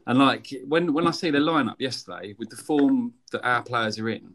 [0.08, 4.00] And like when when I see the lineup yesterday with the form that our players
[4.00, 4.34] are in,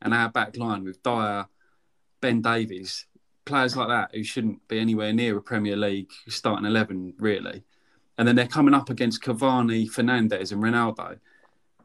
[0.00, 1.46] and our back line with Dier,
[2.20, 3.06] Ben Davies,
[3.44, 7.62] players like that who shouldn't be anywhere near a Premier League starting eleven really,
[8.18, 11.18] and then they're coming up against Cavani, Fernandes, and Ronaldo.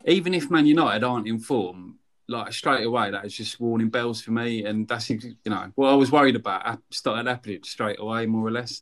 [0.05, 4.21] Even if Man United aren't in form, like straight away, that is just warning bells
[4.21, 6.79] for me, and that's you know what I was worried about.
[6.91, 8.81] started happening straight away, more or less.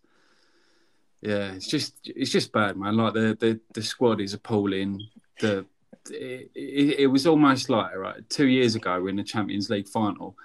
[1.22, 2.98] Yeah, it's just it's just bad, man.
[2.98, 5.02] Like the the, the squad is appalling.
[5.40, 5.66] The
[6.10, 9.88] it, it, it was almost like right two years ago we're in the Champions League
[9.88, 10.36] final,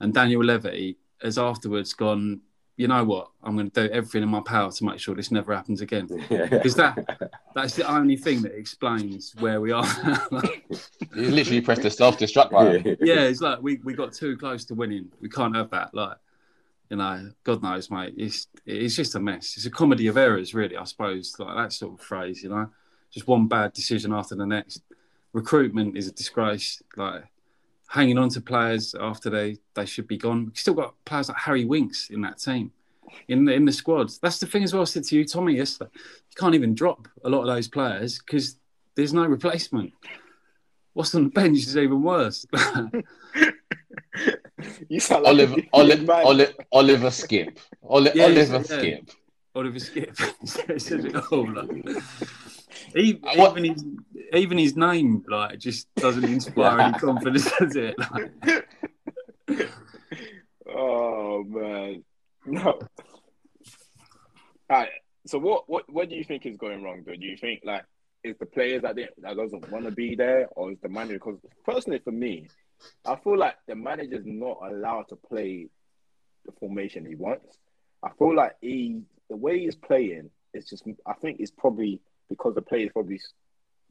[0.00, 2.40] and Daniel Levy has afterwards gone
[2.78, 3.30] you know what?
[3.42, 6.06] I'm going to do everything in my power to make sure this never happens again.
[6.28, 6.96] Because that
[7.54, 9.84] that's the only thing that explains where we are.
[11.16, 12.96] you literally pressed the self destruct button.
[13.00, 15.10] Yeah, it's like we, we got too close to winning.
[15.20, 15.92] We can't have that.
[15.92, 16.18] Like,
[16.88, 18.14] you know, God knows, mate.
[18.16, 19.56] It's it's just a mess.
[19.56, 20.76] It's a comedy of errors, really.
[20.76, 22.44] I suppose, like that sort of phrase.
[22.44, 22.70] You know,
[23.10, 24.82] just one bad decision after the next.
[25.32, 26.80] Recruitment is a disgrace.
[26.96, 27.24] Like
[27.88, 30.46] hanging on to players after they, they should be gone.
[30.46, 32.70] We've still got players like Harry Winks in that team,
[33.28, 34.10] in the, in the squad.
[34.22, 34.82] That's the thing as well.
[34.82, 35.90] I said to you, Tommy, yesterday.
[35.94, 38.56] You can't even drop a lot of those players because
[38.94, 39.92] there's no replacement.
[40.92, 42.44] What's on the bench is even worse.
[44.88, 47.56] you sound like Oliver, Oliver, Oliver, Oliver Skipp.
[47.82, 48.62] Oli- Yeah, Oliver yeah.
[48.62, 49.14] Skipp.
[49.54, 50.16] Oliver Skipp.
[52.94, 53.58] It says it all, like.
[53.58, 53.84] Even, even his
[54.34, 57.94] even his name like just doesn't inspire any confidence, does it?
[59.48, 59.72] Like,
[60.70, 62.04] Oh man,
[62.44, 62.70] no.
[62.70, 62.88] All
[64.68, 64.90] right.
[65.26, 67.02] So what what what do you think is going wrong?
[67.06, 67.84] Though, do you think like
[68.24, 71.14] is the players that they, that doesn't want to be there, or is the manager?
[71.14, 72.48] Because personally, for me,
[73.06, 75.68] I feel like the manager's not allowed to play
[76.44, 77.58] the formation he wants.
[78.02, 80.84] I feel like he the way he's playing is just.
[81.06, 83.20] I think it's probably because the players probably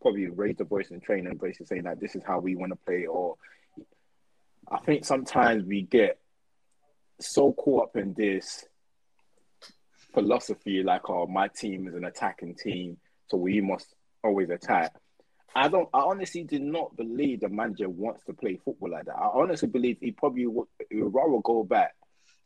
[0.02, 2.78] probably raised the voice in training, basically saying that this is how we want to
[2.86, 3.36] play, or
[4.70, 6.20] I think sometimes we get
[7.20, 8.66] so caught up in this
[10.14, 12.98] philosophy, like, oh, my team is an attacking team,
[13.28, 13.88] so we must
[14.24, 14.94] always attack.
[15.56, 15.90] I don't.
[15.94, 19.16] I honestly did not believe the manager wants to play football like that.
[19.16, 21.96] I honestly believe he probably would, he would rather go back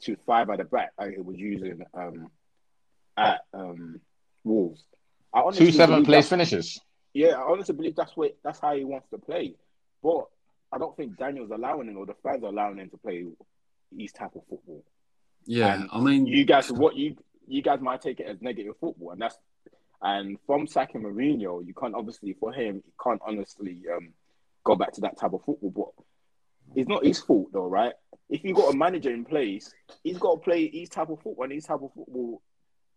[0.04, 2.30] to five at the back like he was using um,
[3.18, 4.00] at um,
[4.44, 4.84] Wolves.
[5.34, 6.80] I honestly Two seventh believe place finishes.
[7.14, 9.56] yeah, I honestly believe that's what that's how he wants to play.
[10.04, 10.26] But
[10.72, 13.26] I don't think Daniel's allowing him or the fans are allowing him to play
[13.98, 14.84] his type of football.
[15.46, 17.16] yeah, And I mean, You guys, what you
[17.48, 19.38] you guys might take it as negative football, and that's
[20.02, 24.10] and from sacking Mourinho, you can't obviously for him, you can't honestly um,
[24.64, 25.94] go back to that type of football.
[25.96, 27.94] But it's not his fault though, right?
[28.30, 31.44] If you got a manager in place, he's got to play his type of football,
[31.44, 32.42] and his type of football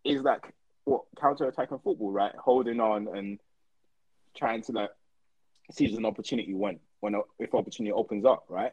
[0.05, 2.35] is like what counter attacking football, right?
[2.37, 3.41] Holding on and
[4.37, 4.91] trying to like
[5.73, 8.73] seize an opportunity when when if opportunity opens up, right?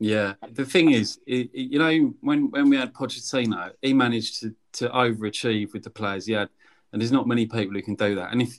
[0.00, 4.54] Yeah, the thing is, it, you know, when when we had Pochettino, he managed to
[4.74, 6.48] to overachieve with the players he had,
[6.92, 8.32] and there's not many people who can do that.
[8.32, 8.58] And if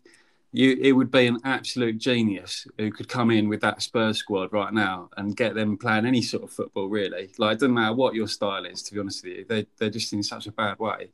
[0.54, 4.54] you, it would be an absolute genius who could come in with that Spurs squad
[4.54, 6.88] right now and get them playing any sort of football.
[6.88, 8.82] Really, like it doesn't matter what your style is.
[8.84, 11.12] To be honest with you, they they're just in such a bad way.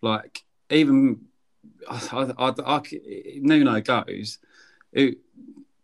[0.00, 1.20] Like even
[1.88, 2.82] I, I, I,
[3.38, 4.38] Nuno goes,
[4.92, 5.18] it,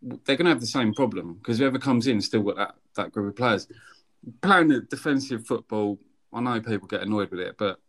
[0.01, 3.11] they're going to have the same problem because whoever comes in still got that, that
[3.11, 3.67] group of players.
[4.41, 5.99] Playing the defensive football,
[6.31, 7.79] I know people get annoyed with it, but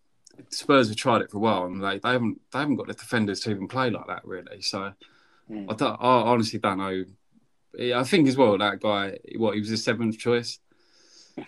[0.50, 2.94] Spurs have tried it for a while and they, they haven't they haven't got the
[2.94, 4.60] defenders to even play like that really.
[4.62, 4.92] So
[5.46, 5.68] Hmm.
[5.68, 7.04] I, don't, I honestly don't know.
[7.94, 10.58] I think as well that guy, what he was a seventh choice.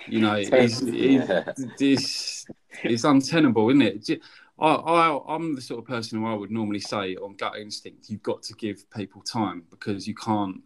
[0.08, 1.52] You know, he's, he's, Yeah.
[1.78, 2.46] this
[2.82, 4.20] it's untenable, isn't it?
[4.58, 8.08] I, I, I'm the sort of person who I would normally say on gut instinct,
[8.08, 10.62] you've got to give people time because you can't,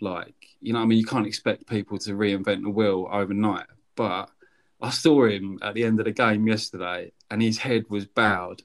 [0.00, 3.66] like, you know, what I mean, you can't expect people to reinvent the wheel overnight.
[3.96, 4.30] But
[4.80, 8.62] I saw him at the end of the game yesterday, and his head was bowed,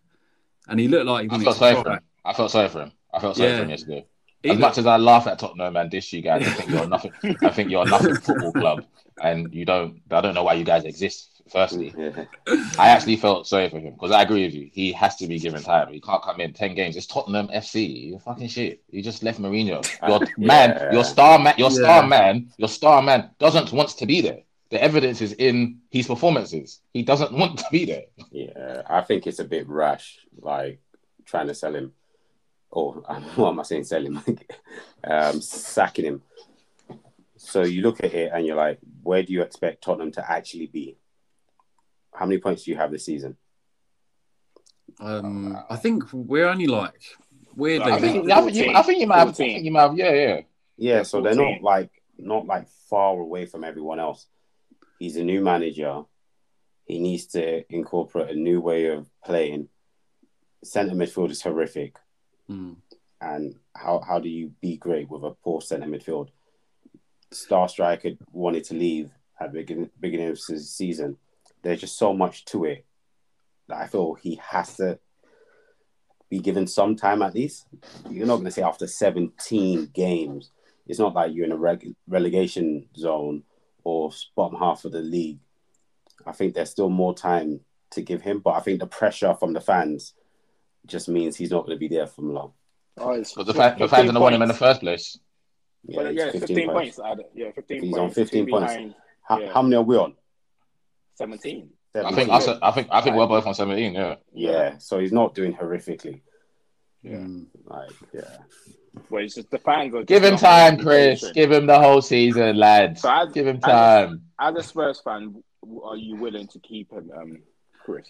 [0.68, 2.00] and he looked like he I felt sorry for him.
[2.24, 2.92] I felt sorry for him.
[3.14, 3.58] I felt sorry Yeah.
[3.58, 4.06] for him yesterday.
[4.44, 6.70] He As looked- much as I laugh at Tottenham and dish you guys, I think
[6.70, 7.12] you're nothing.
[7.42, 8.86] I think you're nothing football club,
[9.22, 10.02] and you don't.
[10.12, 11.33] I don't know why you guys exist.
[11.52, 12.26] Firstly, Yeah.
[12.80, 14.70] I actually felt sorry for him because I agree with you.
[14.74, 15.92] He has to be given time.
[15.92, 16.96] He can't come in ten games.
[16.96, 18.10] It's Tottenham FC.
[18.10, 18.82] You're fucking shit.
[18.90, 19.84] You just left Mourinho.
[20.08, 20.48] Your Yeah.
[20.48, 24.40] man, your star man, your star man, your star man doesn't want to be there.
[24.70, 26.80] The evidence is in his performances.
[26.94, 28.06] He doesn't want to be there.
[28.32, 30.80] Yeah, I think it's a bit rash, like
[31.26, 31.92] trying to sell him,
[32.72, 32.94] or
[33.36, 34.24] what am I saying, sell him,
[35.04, 36.22] um, sacking him.
[37.38, 40.68] So you look at it and you're like, where do you expect Tottenham to actually
[40.68, 40.96] be?
[42.14, 43.38] How many points do you have this season?
[45.00, 47.02] Um, I think we're only like
[47.56, 47.92] weirdly.
[47.92, 49.30] I think, I think, you, I think you might have.
[49.30, 49.98] I think you might have.
[49.98, 50.42] Yeah, yeah.
[50.78, 54.28] Yeah, so they're not like not like far away from everyone else.
[55.00, 56.04] He's a new manager.
[56.86, 59.70] He needs to incorporate a new way of playing.
[60.64, 61.98] Centre midfield is horrific.
[62.50, 62.78] Mm.
[63.22, 66.30] And how, how do you be great with a poor centre midfield?
[67.32, 71.18] Star striker wanted to leave at the beginning, beginning of the season.
[71.64, 72.86] There's just so much to it
[73.68, 75.00] that I feel he has to
[76.30, 77.68] be given some time at least.
[78.10, 80.52] You're not going to say after 17 games.
[80.88, 83.44] It's not like you're in a reg- relegation zone
[83.84, 85.40] or bottom half of the league.
[86.26, 89.54] I think there's still more time to give him, but I think the pressure from
[89.54, 90.14] the fans
[90.86, 92.54] just means he's not going to be there for long.
[92.98, 95.18] Oh, but the, fa- the fans don't want him in the first place.
[95.86, 96.98] Yeah, well, yeah 15, 15 points.
[96.98, 97.22] points.
[97.34, 98.00] Yeah, 15 he's points.
[98.00, 98.74] on 15 points.
[98.74, 98.96] Behind,
[99.28, 99.54] how, yeah.
[99.54, 100.16] how, many are we on?
[101.16, 101.70] 17.
[101.94, 102.14] 17.
[102.14, 103.94] I think I, I think I think we're both on 17.
[103.94, 104.16] Yeah.
[104.34, 104.78] Yeah.
[104.80, 106.22] So he's not doing horrifically.
[107.04, 107.26] Yeah.
[107.66, 108.38] Like yeah.
[109.10, 111.32] Well, it's just the fans are Give him time, Chris.
[111.32, 113.02] Give him the whole season, lads.
[113.02, 114.22] So as, Give him time.
[114.40, 115.44] As a, as a, Spurs fan,
[115.84, 117.44] are you willing to keep him, um,
[117.84, 118.08] Chris?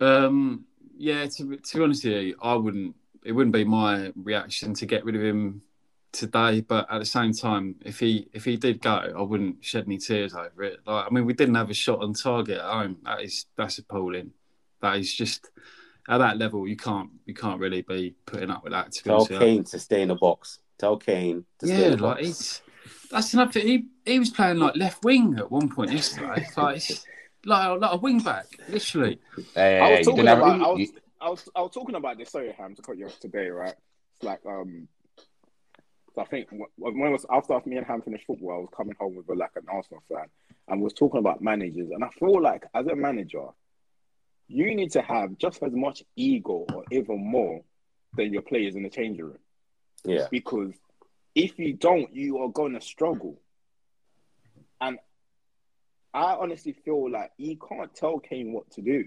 [0.00, 0.64] Um.
[0.96, 1.26] Yeah.
[1.26, 2.94] To, to be honest with you, I wouldn't.
[3.24, 5.62] It wouldn't be my reaction to get rid of him
[6.12, 6.60] today.
[6.60, 9.98] But at the same time, if he if he did go, I wouldn't shed any
[9.98, 10.80] tears over it.
[10.86, 12.98] Like I mean, we didn't have a shot on target at home.
[13.04, 14.32] That is that's appalling.
[14.80, 15.50] That is just
[16.08, 18.92] at that level, you can't you can't really be putting up with that.
[18.92, 20.60] To Tell Kane to stay in the box.
[20.78, 22.26] Tell Kane to yeah, stay in the like box.
[22.26, 22.62] He's,
[23.10, 23.54] that's enough.
[23.54, 26.46] He he was playing like left wing at one point yesterday.
[26.56, 26.82] like
[27.44, 29.20] like, like a wing back, literally.
[29.54, 30.42] Hey, I was talking about.
[30.42, 30.90] I, was,
[31.20, 32.30] I was I was talking about this.
[32.30, 33.74] Sorry, Ham, to cut you off today, right?
[34.14, 34.88] It's like um.
[36.18, 39.16] I think when it was after me and Ham finished football, I was coming home
[39.16, 40.26] with a, like an Arsenal fan,
[40.68, 43.46] and was talking about managers, and I feel like as a manager,
[44.48, 47.62] you need to have just as much ego or even more
[48.16, 49.38] than your players in the changing room.
[50.04, 50.26] Yeah.
[50.30, 50.72] Because
[51.34, 53.38] if you don't, you are going to struggle.
[54.80, 54.98] And
[56.14, 59.04] I honestly feel like he can't tell Kane what to do.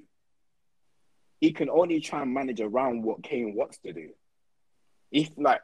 [1.40, 4.10] He can only try and manage around what Kane wants to do.
[5.12, 5.62] If like,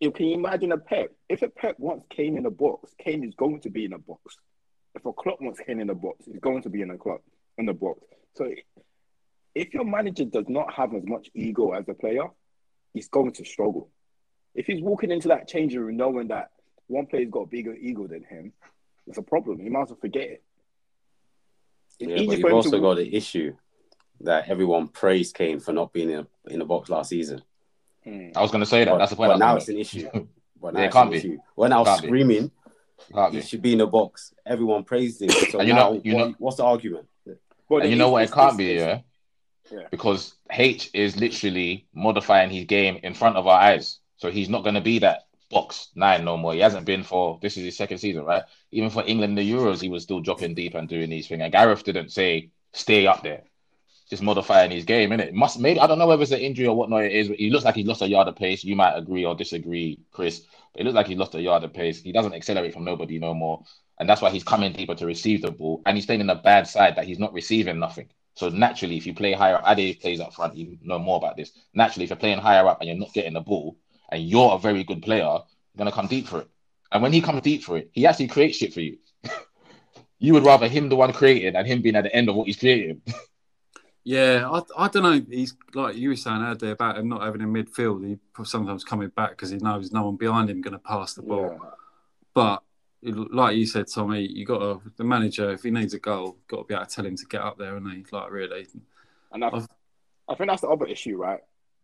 [0.00, 1.12] you can you imagine a Pep?
[1.28, 3.98] If a Pep wants Kane in a box, Kane is going to be in a
[3.98, 4.36] box.
[4.94, 7.20] If a Klopp wants Kane in a box, he's going to be in a club
[7.58, 8.00] in the box.
[8.34, 8.50] So
[9.54, 12.24] if your manager does not have as much ego as a player,
[12.92, 13.90] he's going to struggle.
[14.54, 16.50] If he's walking into that changing room knowing that
[16.86, 18.52] one player's got a bigger ego than him,
[19.06, 19.60] it's a problem.
[19.60, 20.42] He might as well forget it.
[21.98, 22.80] It's yeah, but you've also to...
[22.80, 23.56] got the issue
[24.20, 27.42] that everyone praised Kane for not being in a, in the box last season.
[28.06, 28.28] Hmm.
[28.36, 28.90] I was going to say that.
[28.90, 29.32] But, That's the point.
[29.32, 30.08] But now it's an issue.
[30.58, 31.16] But now yeah, it can't be.
[31.18, 31.38] Issue.
[31.54, 32.50] When I was screaming,
[33.30, 34.32] he should be in the box.
[34.44, 35.28] Everyone praised him.
[35.28, 37.06] So and you now, know, you what, know, what's the argument?
[37.68, 38.24] But and you know what?
[38.24, 39.00] It can't be, yeah?
[39.70, 39.88] yeah.
[39.90, 43.98] Because H is literally modifying his game in front of our eyes.
[44.16, 46.54] So he's not going to be that box nine no more.
[46.54, 48.44] He hasn't been for this is his second season, right?
[48.72, 51.42] Even for England, the Euros, he was still dropping deep and doing these things.
[51.42, 53.42] And Gareth didn't say stay up there,
[54.08, 55.12] just modifying his game.
[55.12, 57.28] And it must maybe I don't know whether it's an injury or whatnot it is.
[57.28, 58.64] But he looks like he lost a yard of pace.
[58.64, 60.42] You might agree or disagree, Chris.
[60.72, 62.02] But it looks like he lost a yard of pace.
[62.02, 63.64] He doesn't accelerate from nobody no more.
[63.98, 65.82] And that's why he's coming deeper to receive the ball.
[65.86, 68.08] And he's playing in a bad side that he's not receiving nothing.
[68.34, 71.52] So naturally, if you play higher, Ade plays up front, you know more about this.
[71.72, 73.78] Naturally, if you're playing higher up and you're not getting the ball,
[74.10, 76.48] and you're a very good player, you're gonna come deep for it.
[76.92, 78.98] And when he comes deep for it, he actually creates shit for you.
[80.18, 82.46] you would rather him the one creating and him being at the end of what
[82.46, 83.00] he's creating.
[84.06, 85.20] yeah, I, I don't know.
[85.28, 88.06] He's like you were saying earlier about him not having a midfield.
[88.06, 91.22] He sometimes coming back because he knows no one behind him going to pass the
[91.22, 91.58] ball.
[91.60, 91.70] Yeah.
[92.32, 92.62] But
[93.02, 96.58] like you said, Tommy, you got to the manager if he needs a goal, got
[96.58, 98.68] to be able to tell him to get up there, and he like really.
[99.32, 99.48] And I,
[100.28, 101.40] I think that's the other issue, right?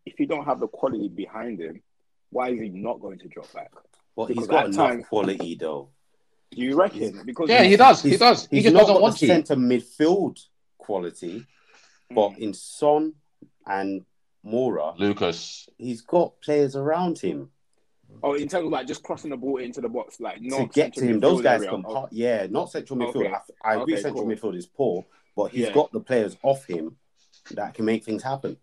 [0.07, 1.83] If you don't have the quality behind him,
[2.31, 3.73] why is he not going to drop back?
[4.15, 5.89] Well, because he's got enough time, quality, though.
[6.53, 7.23] Do you reckon?
[7.27, 8.01] Because yeah, he does.
[8.01, 8.47] He does.
[8.49, 9.27] He just doesn't want to.
[9.27, 10.39] centre midfield
[10.79, 11.47] quality.
[12.15, 12.39] But mm.
[12.39, 13.15] in Son
[13.67, 14.05] and
[14.45, 17.51] Moura, Lucas, he's got players around him.
[18.23, 20.67] Oh, in terms of like just crossing the ball into the box, like not to
[20.67, 21.21] get to him.
[21.21, 22.09] Those guys can, oh.
[22.11, 23.27] yeah, not central midfield.
[23.27, 23.35] Okay.
[23.65, 24.35] I, I, agree, okay, central cool.
[24.35, 25.73] midfield is poor, but he's yeah.
[25.73, 26.97] got the players off him
[27.53, 28.59] that can make things happen.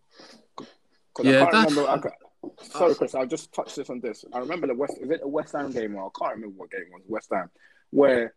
[1.20, 1.90] Yeah, I can't remember.
[1.90, 3.14] I, sorry, Chris.
[3.14, 4.24] I'll just touch this on this.
[4.32, 4.98] I remember the West.
[5.00, 5.96] Is it a West Ham game?
[5.96, 7.02] Or I can't remember what game it was.
[7.08, 7.50] West Ham,
[7.90, 8.34] where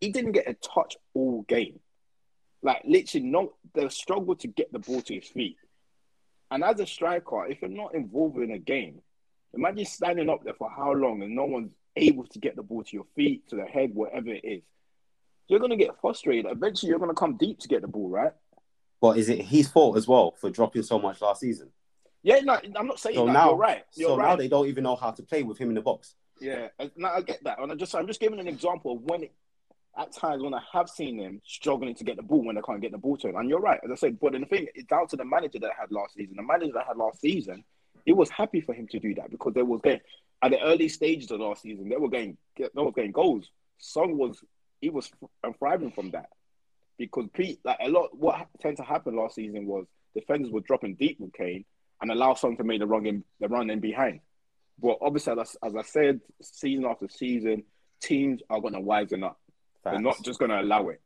[0.00, 1.78] he didn't get a touch all game.
[2.62, 5.56] Like literally, no, they struggle to get the ball to his feet.
[6.50, 9.00] And as a striker, if you're not involved in a game,
[9.54, 12.82] imagine standing up there for how long and no one's able to get the ball
[12.84, 14.62] to your feet, to the head, whatever it is.
[15.48, 16.46] You're gonna get frustrated.
[16.50, 18.32] Eventually, you're gonna come deep to get the ball, right?
[19.00, 21.70] But is it his fault as well for dropping so much last season?
[22.22, 23.32] Yeah, no, I'm not saying So that.
[23.32, 23.84] now, you're right.
[23.94, 24.28] You're so right.
[24.28, 26.14] now they don't even know how to play with him in the box.
[26.40, 29.02] Yeah, and- no, I get that, and I just I'm just giving an example of
[29.02, 29.32] when it,
[29.98, 32.80] at times when I have seen him struggling to get the ball when they can't
[32.80, 33.36] get the ball to him.
[33.36, 35.70] And you're right, as I said, but the thing it's down to the manager that
[35.76, 36.36] I had last season.
[36.36, 37.64] The manager that I had last season,
[38.06, 40.00] it was happy for him to do that because they was getting
[40.42, 43.50] at the early stages of last season they were getting they were getting goals.
[43.78, 44.42] Son was
[44.80, 45.10] he was
[45.58, 46.30] thriving from that
[46.96, 50.94] because Pete like a lot what tended to happen last season was defenders were dropping
[50.94, 51.64] deep with Kane
[52.00, 54.20] and allow Son to make the run in the run in behind.
[54.82, 57.64] But obviously, as, as I said, season after season,
[58.00, 59.38] teams are going to wisen up.
[59.84, 61.00] They're not just going to allow it.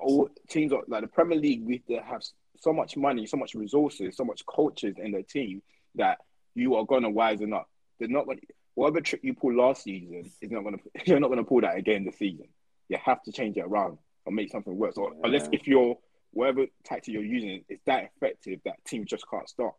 [0.00, 1.64] All teams are like the Premier League.
[1.64, 2.22] We have
[2.60, 5.62] so much money, so much resources, so much coaches in their team
[5.96, 6.18] that
[6.54, 7.68] you are going to wisen up.
[7.98, 8.40] They're not going.
[8.74, 10.82] Whatever trick you pulled last season is not going to.
[11.06, 12.48] You're not going to pull that again this season.
[12.88, 14.96] You have to change it around or make something worse.
[14.96, 15.58] Or unless Yeah.
[15.60, 15.96] if you're
[16.32, 19.76] whatever tactic you're using is that effective that team just can't stop.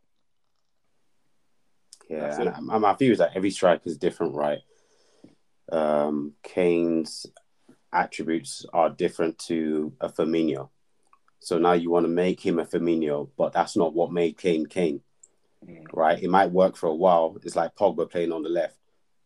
[2.10, 4.60] Yeah, and my view is that every striker is different, right?
[5.72, 7.26] Um, Kane's
[7.94, 10.70] attributes are different to a Firmino.
[11.40, 14.66] So now you want to make him a Firmino, but that's not what made Kane
[14.66, 15.02] Kane,
[15.66, 15.86] Mm.
[15.94, 16.22] right?
[16.22, 17.38] It might work for a while.
[17.44, 18.78] It's like Pogba playing on the left.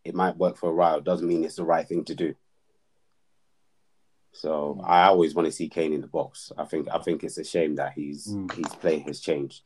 [0.03, 1.01] It might work for a while.
[1.01, 2.35] Doesn't mean it's the right thing to do.
[4.33, 4.83] So Mm.
[4.87, 6.51] I always want to see Kane in the box.
[6.57, 8.51] I think I think it's a shame that he's Mm.
[8.53, 9.63] his play has changed.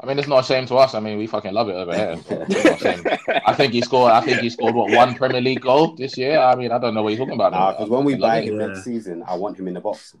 [0.00, 0.94] I mean, it's not a shame to us.
[0.94, 2.16] I mean, we fucking love it over here.
[2.28, 3.40] So it's not a shame.
[3.46, 4.12] I think he scored.
[4.12, 6.38] I think he scored what one Premier League goal this year.
[6.38, 7.52] I mean, I don't know what you're talking about.
[7.52, 8.44] Nah, because when we buy it.
[8.48, 8.66] him Yeah.
[8.68, 10.14] next season, I want him in the box.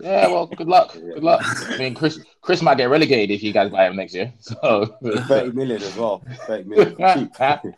[0.00, 0.94] yeah, well, good luck.
[0.94, 1.42] Good luck.
[1.70, 4.32] I mean, Chris, Chris might get relegated if you guys buy him next year.
[4.40, 6.22] So, 30 million as well.
[6.46, 6.96] 30 million.
[6.96, 7.32] Cheap.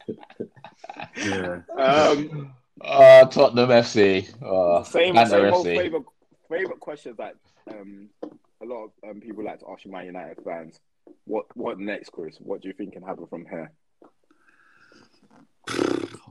[1.17, 1.61] Yeah.
[1.77, 4.27] Um, uh, Tottenham FC.
[4.43, 5.77] Uh, same Banter same old FC.
[5.77, 6.03] favorite
[6.49, 7.35] favorite questions that
[7.71, 10.79] um a lot of um, people like to ask you, Man United fans.
[11.25, 12.37] What what next, Chris?
[12.39, 13.73] What do you think can happen from here?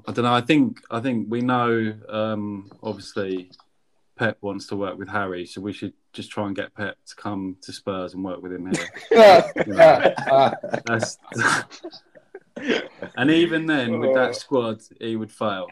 [0.06, 0.34] I don't know.
[0.34, 1.94] I think I think we know.
[2.10, 3.52] Um, obviously,
[4.16, 7.16] Pep wants to work with Harry, so we should just try and get Pep to
[7.16, 8.90] come to Spurs and work with him here.
[10.86, 11.18] That's,
[13.18, 15.68] and even then, with that squad, he would fail.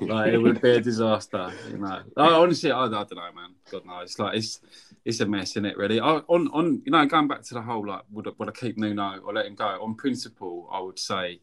[0.00, 2.02] Like it would be a disaster, you know.
[2.16, 3.54] I, honestly, I, I don't know, man.
[3.70, 4.10] God knows.
[4.10, 4.60] it's Like it's
[5.04, 5.76] it's a mess, isn't it?
[5.76, 6.00] Really.
[6.00, 8.52] I, on on you know, going back to the whole like, would I, would I
[8.52, 9.64] keep Nuno or let him go?
[9.64, 11.40] On principle, I would say,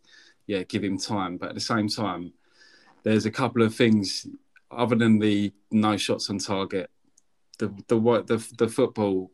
[0.47, 1.37] yeah, give him time.
[1.37, 2.33] But at the same time,
[3.03, 4.27] there's a couple of things
[4.69, 6.89] other than the no shots on target.
[7.59, 9.31] The the what the the football.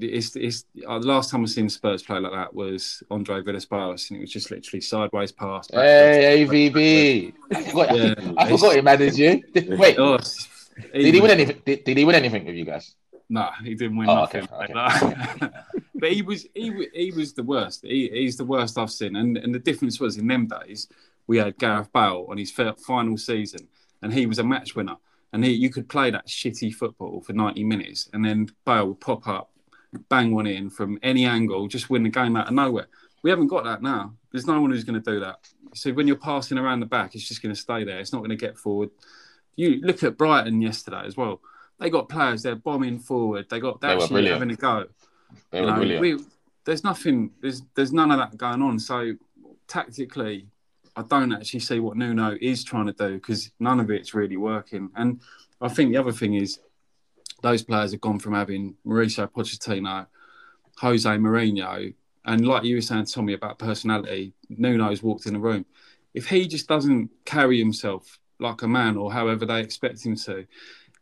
[0.00, 4.10] It's, it's uh, the last time I've seen Spurs play like that was Andre Villas-Boas,
[4.10, 5.68] and it was just literally sideways pass.
[5.70, 7.32] Hey, AVB.
[7.56, 8.32] I forgot, Yeah.
[8.38, 9.42] I forgot he managed you.
[9.76, 10.18] Wait, Oh,
[10.94, 11.62] did he win anything?
[11.64, 12.94] Did, did he win anything with you guys?
[13.28, 14.48] No, he didn't win Oh, nothing.
[14.52, 15.48] okay,
[15.94, 17.82] but he was he wa- he was the worst.
[17.84, 19.16] He, he's the worst I've seen.
[19.16, 20.88] And and the difference was in them days
[21.26, 23.68] we had Gareth Bale on his final season,
[24.02, 24.96] and he was a match winner.
[25.32, 29.00] And he, you could play that shitty football for ninety minutes, and then Bale would
[29.00, 29.50] pop up,
[30.08, 32.86] bang one in from any angle, just win the game out of nowhere.
[33.22, 34.14] We haven't got that now.
[34.30, 35.36] There's no one who's going to do that.
[35.74, 37.98] So when you're passing around the back, it's just going to stay there.
[38.00, 38.90] It's not going to get forward.
[39.56, 41.40] You look at Brighton yesterday as well.
[41.78, 42.42] They got players.
[42.42, 43.46] They're bombing forward.
[43.48, 44.86] They got They they're were actually having a go.
[45.50, 46.00] They You were know, brilliant.
[46.00, 46.18] we,
[46.64, 47.30] there's nothing.
[47.40, 48.78] There's there's none of that going on.
[48.78, 49.14] So
[49.68, 50.46] tactically,
[50.96, 54.36] I don't actually see what Nuno is trying to do because none of it's really
[54.36, 54.90] working.
[54.94, 55.20] And
[55.60, 56.60] I think the other thing is
[57.42, 60.06] those players have gone from having Mauricio Pochettino,
[60.78, 64.32] Jose Mourinho, and like you were saying, Tommy, about personality.
[64.50, 65.66] Nuno's walked in the room.
[66.14, 70.46] If he just doesn't carry himself like a man, or however they expect him to,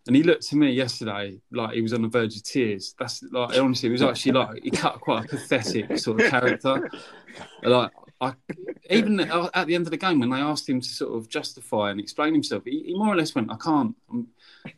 [0.07, 2.95] and he looked to me yesterday like he was on the verge of tears.
[2.99, 6.91] That's like honestly, it was actually like he cut quite a pathetic sort of character.
[7.63, 8.35] Like I,
[8.91, 11.91] even at the end of the game when they asked him to sort of justify
[11.91, 13.97] and explain himself, he, he more or less went, "I can't.
[14.11, 14.29] I'm,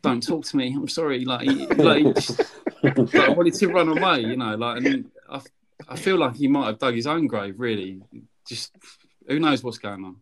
[0.01, 0.73] don't talk to me.
[0.73, 2.39] I'm sorry." Like, he, like, he just,
[2.81, 4.55] like I wanted to run away, you know.
[4.55, 5.41] Like, and I,
[5.89, 7.59] I feel like he might have dug his own grave.
[7.59, 8.01] Really,
[8.47, 8.73] just
[9.27, 10.17] who knows what's going on.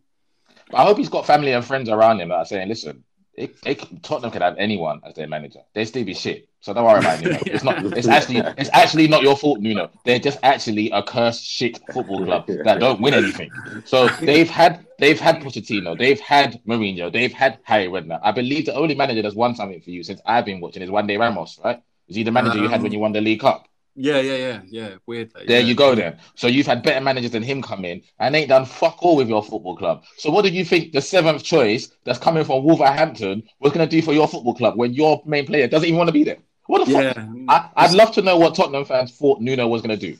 [0.74, 3.04] I hope he's got family and friends around him that are saying, listen,
[3.34, 5.60] it, it, Tottenham could have anyone as their manager.
[5.74, 6.48] They still be shit.
[6.60, 7.24] So don't worry about it.
[7.24, 7.38] Nuno.
[7.46, 7.84] It's not.
[7.96, 8.36] It's actually.
[8.58, 9.90] It's actually not your fault, Nuno.
[10.04, 13.50] They're just actually a cursed shit football club that don't win anything.
[13.84, 14.86] So they've had.
[14.98, 15.98] They've had Pochettino.
[15.98, 17.12] They've had Mourinho.
[17.12, 18.20] They've had Harry Redknapp.
[18.22, 20.90] I believe the only manager that's won something for you since I've been watching is
[20.90, 21.58] Juande Ramos.
[21.64, 21.82] Right?
[22.06, 23.66] Is he the manager you had when you won the League Cup?
[23.94, 24.94] Yeah, yeah, yeah, yeah.
[25.06, 25.32] Weird.
[25.34, 25.58] There yeah.
[25.58, 26.18] you go then.
[26.34, 29.28] So you've had better managers than him come in and ain't done fuck all with
[29.28, 30.04] your football club.
[30.16, 33.90] So what did you think the seventh choice that's coming from Wolverhampton was going to
[33.90, 36.38] do for your football club when your main player doesn't even want to be there?
[36.66, 37.12] What the Yeah.
[37.12, 37.26] fuck?
[37.48, 40.18] I, I'd love to know what Tottenham fans thought Nuno was going to do.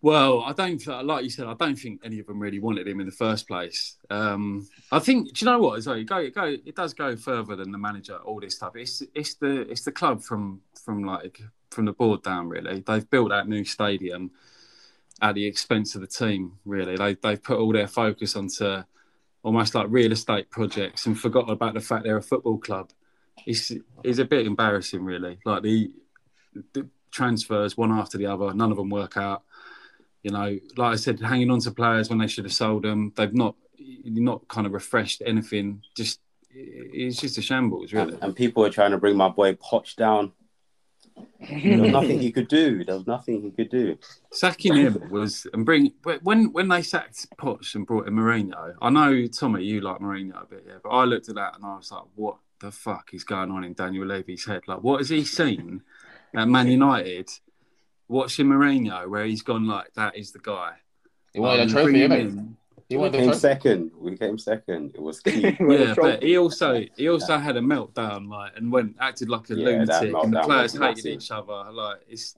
[0.00, 1.46] Well, I don't like you said.
[1.46, 3.96] I don't think any of them really wanted him in the first place.
[4.10, 5.32] Um, I think.
[5.32, 5.80] Do you know what?
[5.84, 6.44] So go, go.
[6.44, 8.16] It does go further than the manager.
[8.16, 8.74] All this stuff.
[8.74, 11.40] It's it's the it's the club from from like
[11.72, 12.48] from the board down.
[12.48, 14.30] Really, they've built that new stadium
[15.20, 16.58] at the expense of the team.
[16.64, 18.82] Really, they they've put all their focus onto
[19.42, 22.90] almost like real estate projects and forgot about the fact they're a football club.
[23.46, 23.72] It's
[24.04, 25.38] it's a bit embarrassing, really.
[25.44, 25.92] Like the,
[26.72, 29.42] the transfers one after the other, none of them work out.
[30.22, 33.12] You know, like I said, hanging on to players when they should have sold them.
[33.16, 33.56] They've not
[34.04, 35.82] not kind of refreshed anything.
[35.96, 36.20] Just
[36.54, 38.14] it's just a shambles, really.
[38.14, 40.32] And, and people are trying to bring my boy Poch down.
[41.40, 42.84] There was nothing he could do.
[42.84, 43.98] There was nothing he could do.
[44.30, 45.92] Sacking him was and bring
[46.22, 48.74] when when they sacked Poch and brought in Mourinho.
[48.80, 51.64] I know Tommy, you like Mourinho a bit, yeah, but I looked at that and
[51.64, 54.62] I was like, what the fuck is going on in Daniel Levy's head?
[54.68, 55.82] Like, what has he seen
[56.34, 57.30] at Man United?
[58.08, 60.72] Watching Mourinho, where he's gone like that is the guy.
[61.32, 62.20] He wanted Um, a trophy, him innit?
[62.20, 62.51] in.
[62.92, 63.40] He We wanted came trophy.
[63.40, 63.90] second.
[63.98, 64.92] We came second.
[64.94, 65.56] It was key.
[65.60, 69.54] Yeah, but he also he also had a meltdown, like, and went acted like a
[69.54, 71.12] Yeah, lunatic, and the players was hated massive.
[71.22, 71.72] each other.
[71.72, 72.36] Like, it's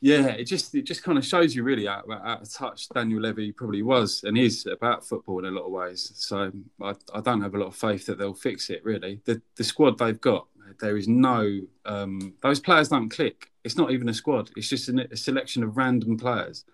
[0.00, 3.22] yeah, it just it just kind of shows you really out, out of touch Daniel
[3.22, 6.12] Levy probably was and is about football in a lot of ways.
[6.14, 6.52] So
[6.82, 8.84] I, I don't have a lot of faith that they'll fix it.
[8.84, 10.46] Really, the the squad they've got,
[10.80, 13.50] there is no um, those players don't click.
[13.64, 14.50] It's not even a squad.
[14.56, 16.66] It's just a, a selection of random players.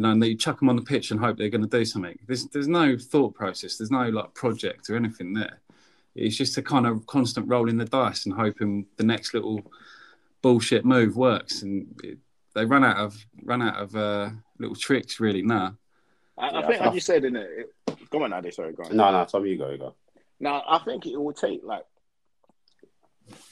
[0.00, 1.84] You know, and they chuck them on the pitch and hope they're going to do
[1.84, 2.18] something.
[2.26, 3.76] There's there's no thought process.
[3.76, 5.60] There's no like project or anything there.
[6.14, 9.60] It's just a kind of constant rolling the dice and hoping the next little
[10.40, 11.60] bullshit move works.
[11.60, 12.16] And it,
[12.54, 15.76] they run out of run out of uh, little tricks really now.
[16.38, 17.50] I, I Yeah, think, I- as you said in it,
[17.86, 18.52] it go on, Adi.
[18.52, 18.96] Sorry, go on.
[18.96, 19.94] No, no, Tom, you go, you go.
[20.40, 21.84] Now, I think it will take like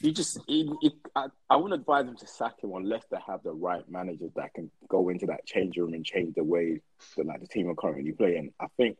[0.01, 0.39] you just.
[0.49, 3.83] It, it, I, I wouldn't advise them to sack him unless they have the right
[3.89, 6.81] managers that can go into that change room and change the way
[7.17, 8.53] that like the team are currently playing.
[8.61, 8.99] I think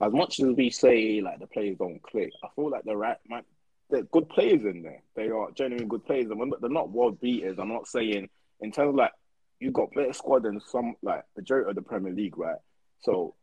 [0.00, 3.18] as much as we say like the players don't click, I feel like the right
[3.28, 3.42] man.
[3.90, 5.02] They're good players in there.
[5.16, 7.58] They are genuine good players, and they're not world beaters.
[7.58, 8.28] I'm not saying
[8.60, 9.12] in terms of like
[9.58, 12.58] you got better squad than some like majority of the Premier League, right?
[13.02, 13.34] So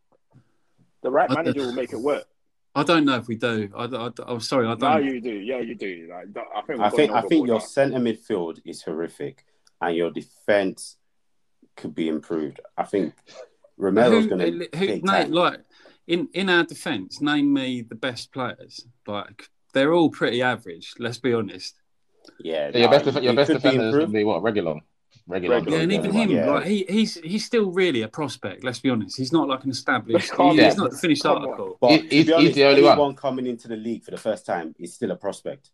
[1.04, 2.26] the right manager will make it work.
[2.78, 3.70] I don't know if we do.
[3.76, 4.82] I, I, I'm sorry, I don't.
[4.82, 5.32] No, you do.
[5.32, 6.10] Yeah, you do.
[6.12, 6.80] Like, I think.
[6.80, 9.44] I think I think your centre midfield is horrific,
[9.82, 10.98] and your defence
[11.76, 12.60] could be improved.
[12.78, 13.16] I think
[13.78, 15.60] Romero's Who- going to who- take name- like
[16.06, 18.86] in in our defence, name me the best players.
[19.08, 20.94] Like they're all pretty average.
[21.00, 21.74] Let's be honest.
[22.40, 24.24] Yeah, So your best, def- it your best could be defender is going to be
[24.24, 24.44] what?
[24.44, 24.82] Reguilon.
[25.30, 25.62] Regulon.
[25.66, 26.50] Reguilon, Yeah, and even him, Yeah.
[26.52, 28.64] like he, he's he's still really a prospect.
[28.64, 29.18] Let's be honest.
[29.18, 30.32] He's not like an established.
[30.32, 31.44] Calm he- he's not the finished Come on.
[31.50, 31.78] article.
[31.82, 33.16] But He- to he's- be he's the only one.
[33.16, 35.72] coming into the league for the first time is still a prospect.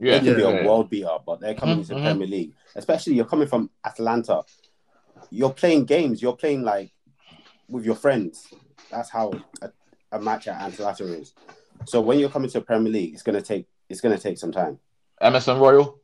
[0.00, 0.66] Yeah, They could be yeah, a yeah.
[0.66, 2.04] world beater, but they're coming Mhm, into the mhm.
[2.04, 2.52] Premier League.
[2.74, 4.42] Especially you're coming from Atalanta.
[5.30, 6.20] You're playing games.
[6.20, 6.92] You're playing like
[7.68, 8.46] with your friends.
[8.90, 9.32] That's how
[9.62, 9.70] a,
[10.12, 11.32] a match at Atalanta is.
[11.86, 14.50] So when you're coming to the Premier League, it's gonna take it's gonna take some
[14.52, 14.78] time.
[15.20, 15.98] Emerson Royal.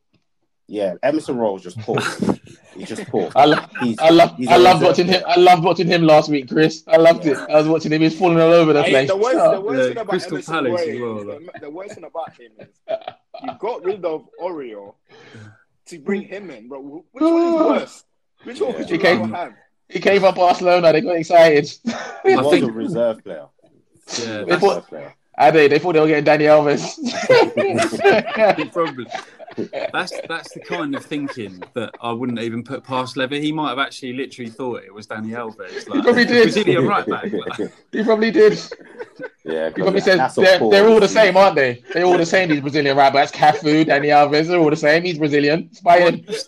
[0.67, 1.97] Yeah, Emerson Royal is just poor.
[2.75, 3.29] He's just poor.
[3.35, 5.23] I, lo- He's, I love he's I a loved reserve watching him.
[5.27, 6.83] I love watching him last week, Chris.
[6.87, 7.37] I loved it.
[7.37, 8.01] I was watching him.
[8.01, 9.09] He's falling all over the Hey, place.
[9.09, 9.51] the worst, Oh.
[9.55, 11.53] the worst Yeah, thing about Crystal Emerson Palace Royal as well, is like.
[11.53, 12.67] the, the worst thing about him is
[13.43, 14.93] you got rid of Aurier
[15.87, 16.79] to bring him in, bro.
[17.11, 18.03] Which one is worse?
[18.43, 19.53] Which one would you He came- rather have?
[19.89, 20.91] He came from Barcelona.
[20.93, 21.69] They got excited.
[22.25, 23.45] He was think- a reserve player.
[24.19, 25.15] Yeah, They thought- reserve player.
[25.35, 25.71] I did.
[25.71, 26.95] They thought they were getting Dani Alves.
[28.57, 29.07] the problem.
[29.91, 33.41] That's that's the kind of thinking that I wouldn't even put past Levy.
[33.41, 35.87] He might have actually literally thought it was Dani Alves.
[35.87, 36.43] Like, he probably did.
[36.43, 37.31] Brazilian right back.
[37.31, 38.59] Like, he probably did.
[39.43, 41.55] yeah, because He probably that- said that's a they're, poor they're all the same, aren't
[41.55, 41.83] they?
[41.93, 42.49] They're all the same.
[42.49, 45.03] These Brazilian right backs, Cafu, Dani Alves, they're all the same.
[45.03, 45.69] He's Brazilian.
[45.71, 46.45] It's Bayern.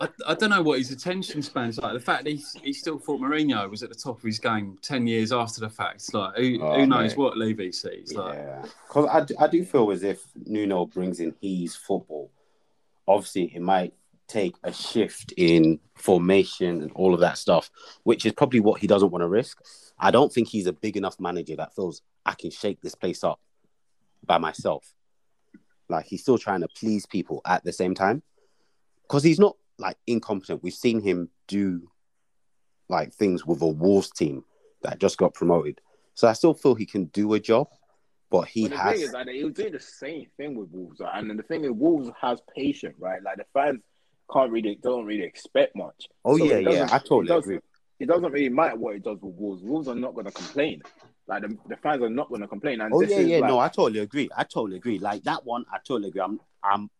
[0.00, 1.92] I, I don't know what his attention span is like.
[1.94, 4.76] The fact that he, he still thought Mourinho was at the top of his game
[4.82, 6.12] 10 years after the fact.
[6.12, 7.18] Like, who, Oh, who knows mate.
[7.18, 8.12] what Levy sees?
[8.14, 12.30] Like, Yeah, because I, do- I do feel as if Nuno brings in his football.
[13.06, 13.94] Obviously, it might
[14.26, 17.70] take a shift in formation and all of that stuff,
[18.02, 19.58] which is probably what he doesn't want to risk.
[19.98, 23.22] I don't think he's a big enough manager that feels I can shake this place
[23.24, 23.40] up
[24.24, 24.92] by myself.
[25.88, 28.22] like he's still trying to please people at the same time
[29.02, 30.62] because he's not like incompetent.
[30.62, 31.90] We've seen him do
[32.88, 34.44] like things with a Wolves team
[34.82, 35.80] that just got promoted.
[36.14, 37.68] So I still feel he can do a job,
[38.30, 38.92] but he But has.
[38.94, 41.18] thing is, like, he was doing the same thing with Wolves, right?
[41.18, 43.22] and then the thing is, Wolves has patience, right?
[43.22, 43.80] Like the fans
[44.32, 46.08] can't really, don't really expect much.
[46.24, 47.58] oh So yeah, yeah, I totally agree.
[48.00, 49.62] It doesn't really matter what it does with Wolves.
[49.62, 50.82] Wolves are not going to complain.
[51.26, 52.80] Like the, the fans are not going to complain.
[52.80, 53.38] And Oh this yeah, yeah.
[53.38, 54.28] like, No, I totally agree.
[54.36, 54.98] I totally agree.
[54.98, 56.20] Like that one, I totally agree.
[56.20, 56.90] I'm, I'm,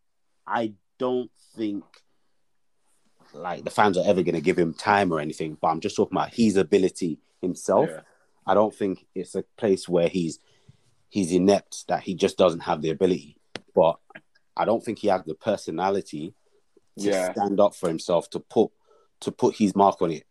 [0.47, 1.83] I don't think
[3.33, 5.57] like the fans are ever going to give him time or anything.
[5.61, 7.89] But I'm just talking about his ability himself.
[7.91, 8.01] Yeah.
[8.47, 10.39] I don't think it's a place where he's
[11.09, 13.37] he's inept that he just doesn't have the ability.
[13.73, 13.97] But
[14.55, 16.33] I don't think he has the personality
[16.99, 17.33] to Yeah.
[17.33, 18.71] stand up for himself to put
[19.21, 20.23] to put his mark on it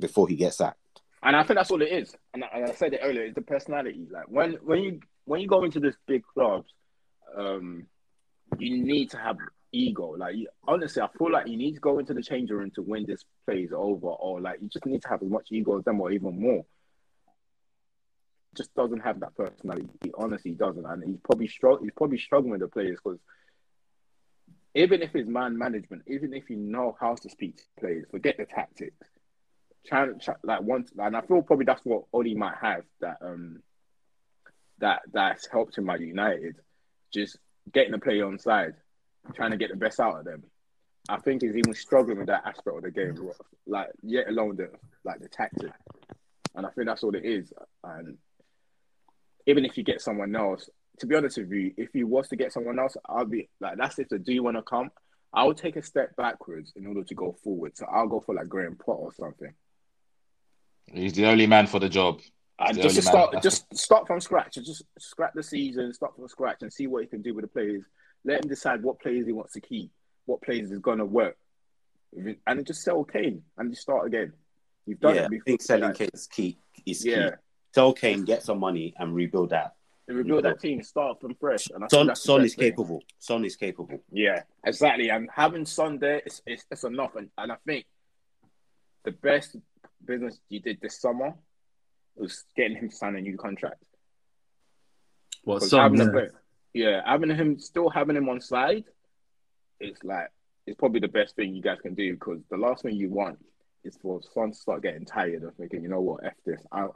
[0.00, 0.78] before he gets sacked.
[1.22, 2.14] And I think that's all it is.
[2.32, 4.06] And I, and I said it earlier, it's the personality.
[4.10, 6.72] Like when when you when you go into this big clubs,
[7.36, 7.86] um,
[8.58, 9.36] you need to have
[9.72, 10.16] ego.
[10.16, 12.82] Like you, honestly, I feel like you need to go into the change room to
[12.82, 15.84] win this plays over, or like you just need to have as much ego as
[15.84, 16.64] them, or even more.
[18.56, 19.88] Just doesn't have that personality.
[20.02, 23.20] He honestly doesn't, and he's probably strugg- He's probably struggling with the players because
[24.74, 28.36] even if it's man management, even if you know how to speak to players, forget
[28.38, 29.06] the tactics
[29.88, 33.62] to like once, and I feel probably that's what Oli might have that um
[34.78, 36.56] that that's helped him at United,
[37.12, 37.38] just
[37.72, 38.74] getting the player on side,
[39.34, 40.44] trying to get the best out of them.
[41.08, 43.30] I think he's even struggling with that aspect of the game,
[43.66, 44.70] like yet alone the
[45.04, 45.72] like the tactic,
[46.54, 47.52] and I think that's all it is.
[47.82, 48.18] And
[49.46, 50.68] even if you get someone else,
[50.98, 53.78] to be honest with you, if you was to get someone else, I'll be like
[53.78, 54.90] that's if they do you want to come.
[55.32, 57.76] I'll take a step backwards in order to go forward.
[57.76, 59.54] So I'll go for like Graham Potter or something.
[60.92, 62.20] He's the only man for the job.
[62.58, 64.54] And The just to only man- start, just start from scratch.
[64.56, 67.48] Just scrap the season, start from scratch, and see what he can do with the
[67.48, 67.84] players.
[68.24, 69.90] Let him decide what players he wants to keep,
[70.26, 71.36] what players is gonna work,
[72.14, 74.32] and then just sell Kane and just start again.
[74.86, 77.36] You've done yeah, it I think selling like, Kane's key is Yeah, key.
[77.74, 79.76] Sell Kane, get some money, and rebuild that.
[80.08, 81.68] and rebuild that team, start from fresh.
[81.70, 82.70] And I think Son, that's Son best is thing.
[82.72, 83.02] capable.
[83.20, 84.02] Son is capable.
[84.10, 85.08] Yeah, exactly.
[85.10, 87.14] And having Son there, it's, it's, it's enough.
[87.14, 87.86] And, and I think
[89.04, 89.56] the best
[90.04, 91.34] business you did this summer
[92.16, 93.82] was getting him to sign a new contract.
[95.70, 95.80] Son?
[95.80, 96.28] having Yeah.
[96.74, 98.84] yeah, having him still having him on side,
[99.78, 100.30] it's like
[100.66, 103.38] it's probably the best thing you guys can do because the last thing you want
[103.84, 106.86] is for Son to start getting tired of thinking, you know what, f this, I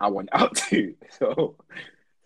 [0.00, 0.94] I want out too.
[1.18, 1.56] So,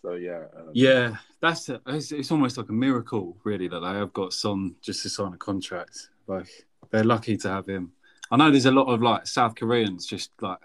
[0.02, 3.86] so yeah, um, Yeah, that's a, it's, it's almost like a miracle, really, that they
[3.86, 6.08] have got Son just to sign a contract.
[6.26, 6.48] Like
[6.90, 7.92] they're lucky to have him.
[8.30, 10.58] I know there's a lot of like South Koreans just like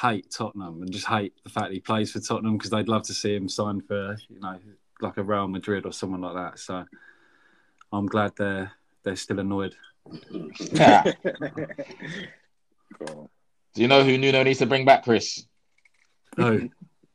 [0.00, 3.14] hate Tottenham and just hate the fact he plays for Tottenham because they'd love to
[3.14, 4.58] see him sign for you know
[5.00, 6.58] like a Real Madrid or someone like that.
[6.58, 6.84] So
[7.92, 8.72] I'm glad they're
[9.02, 9.74] they're still annoyed.
[12.98, 13.30] Cool.
[13.74, 15.46] Do you know who Nuno needs to bring back, Chris?
[16.38, 16.68] Oh,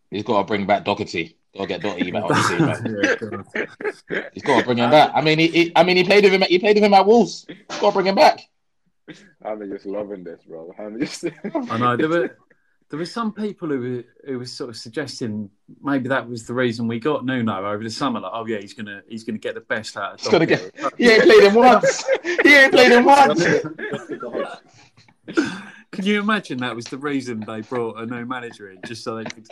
[0.09, 1.37] He's got to bring back Doherty.
[1.55, 2.23] Got to get Doherty back
[4.09, 5.11] yeah, He's got to bring him back.
[5.13, 6.41] I mean, he, he- I mean, he played with him.
[6.43, 7.45] He played with him at Wolves.
[7.67, 8.39] Got to bring him back.
[9.43, 10.73] I'm just loving this, bro.
[10.77, 11.25] I'm just.
[11.69, 12.37] I know there were
[12.89, 15.49] there were some people who were who were sort of suggesting
[15.81, 18.19] maybe that was the reason we got Nuno over the summer.
[18.19, 20.19] Like, oh yeah, he's gonna he's gonna get the best out of.
[20.19, 20.71] He's gonna Doherty.
[20.97, 22.05] He ain't played him once.
[22.23, 23.43] He ain't played him once.
[25.91, 29.15] Can you imagine that was the reason they brought a new manager in, just so
[29.15, 29.47] they could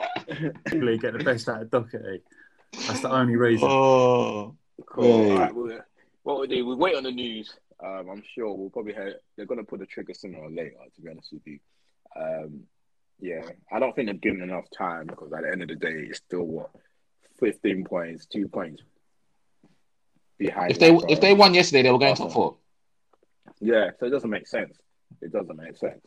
[0.71, 2.21] really get the best out of Doherty?
[2.87, 3.67] That's the only reason.
[3.71, 5.29] Oh, Cool.
[5.29, 5.31] Right.
[5.31, 5.79] All right, we'll,
[6.23, 7.53] what we do, we wait on the news.
[7.83, 10.75] Um, I'm sure we'll probably have, they're going to put the trigger sooner or later,
[10.95, 11.59] to be honest with you.
[12.15, 12.61] Um,
[13.19, 15.91] yeah, I don't think they've given enough time because at the end of the day,
[16.09, 16.69] it's still what
[17.39, 18.81] 15 points, two points
[20.37, 20.71] behind.
[20.71, 22.57] if they like, if they won yesterday, they were going top four.
[23.59, 24.77] yeah, so it doesn't make sense.
[25.21, 26.05] It doesn't make sense.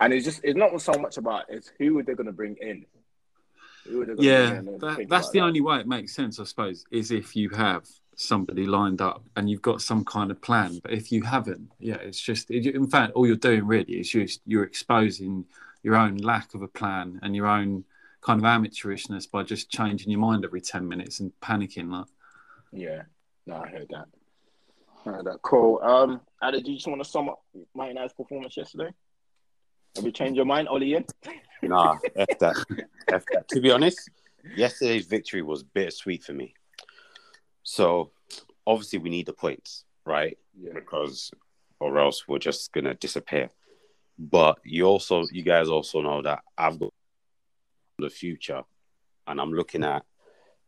[0.00, 2.56] And it's just, it's not so much about it's who are they going to bring
[2.60, 2.84] in.
[3.86, 5.44] Who are gonna Yeah, bring in and that, that's the that.
[5.44, 7.86] only way it makes sense, I suppose, is if you have
[8.18, 10.80] somebody lined up and you've got some kind of plan.
[10.82, 14.40] But if you haven't, yeah, it's just, in fact, all you're doing really is just
[14.46, 15.44] you're exposing
[15.82, 17.84] your own lack of a plan and your own
[18.20, 21.90] kind of amateurishness by just changing your mind every 10 minutes and panicking.
[21.90, 22.06] Like,
[22.72, 23.02] Yeah,
[23.46, 24.06] no, I heard that.
[25.06, 25.42] I heard that.
[25.42, 25.80] Cool.
[25.82, 27.42] Um, Ada, do you just want to sum up
[27.74, 28.90] my United's performance yesterday?
[29.96, 30.94] Have you changed your mind, Ollie?
[30.94, 31.04] In?
[31.62, 32.56] Nah, F that.
[33.12, 33.48] F that.
[33.48, 34.10] To be honest,
[34.56, 36.54] yesterday's victory was bittersweet for me.
[37.64, 38.12] So
[38.66, 40.38] obviously we need the points, right?
[40.56, 40.74] Yeah.
[40.74, 41.32] Because
[41.80, 43.50] or else we're just gonna disappear.
[44.16, 46.92] But you also you guys also know that I've got
[47.98, 48.62] the future
[49.26, 50.04] and I'm looking at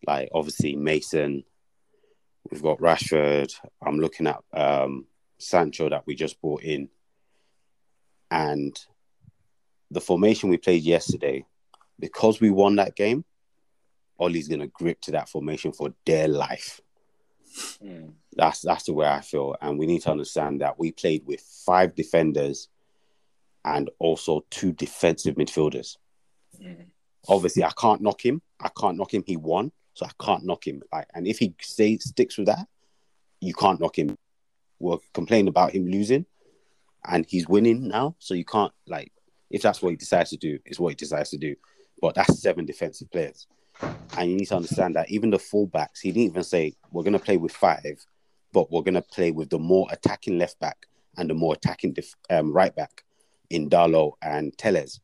[0.07, 1.45] like obviously Mason,
[2.51, 3.53] We've got Rashford.
[3.85, 5.07] I'm looking at um,
[5.39, 6.89] Sancho that we just brought in,
[8.31, 8.79] and
[9.91, 11.45] the formation we played yesterday.
[11.99, 13.25] Because we won that game,
[14.19, 16.81] Ollie's gonna grip to that formation for their life.
[17.83, 18.13] Mm.
[18.35, 21.41] That's that's the way I feel, and we need to understand that we played with
[21.41, 22.69] five defenders
[23.65, 25.97] and also two defensive midfielders.
[26.63, 26.87] Mm.
[27.29, 28.43] Obviously, I can't knock him.
[28.61, 29.25] I can't knock him.
[29.27, 30.83] He won, so I can't knock him.
[30.93, 32.67] Like, and if he stays sticks with that,
[33.41, 34.17] you can't knock him.
[34.79, 36.27] We're complaining about him losing,
[37.05, 39.13] and he's winning now, so you can't like.
[39.49, 41.57] If that's what he decides to do, it's what he decides to do.
[42.01, 43.47] But that's seven defensive players.
[43.81, 47.13] And you need to understand that even the fullbacks, he didn't even say we're going
[47.13, 48.05] to play with five,
[48.53, 51.93] but we're going to play with the more attacking left back and the more attacking
[51.93, 53.05] def- um, right back
[53.51, 55.01] in Dalot and Teles.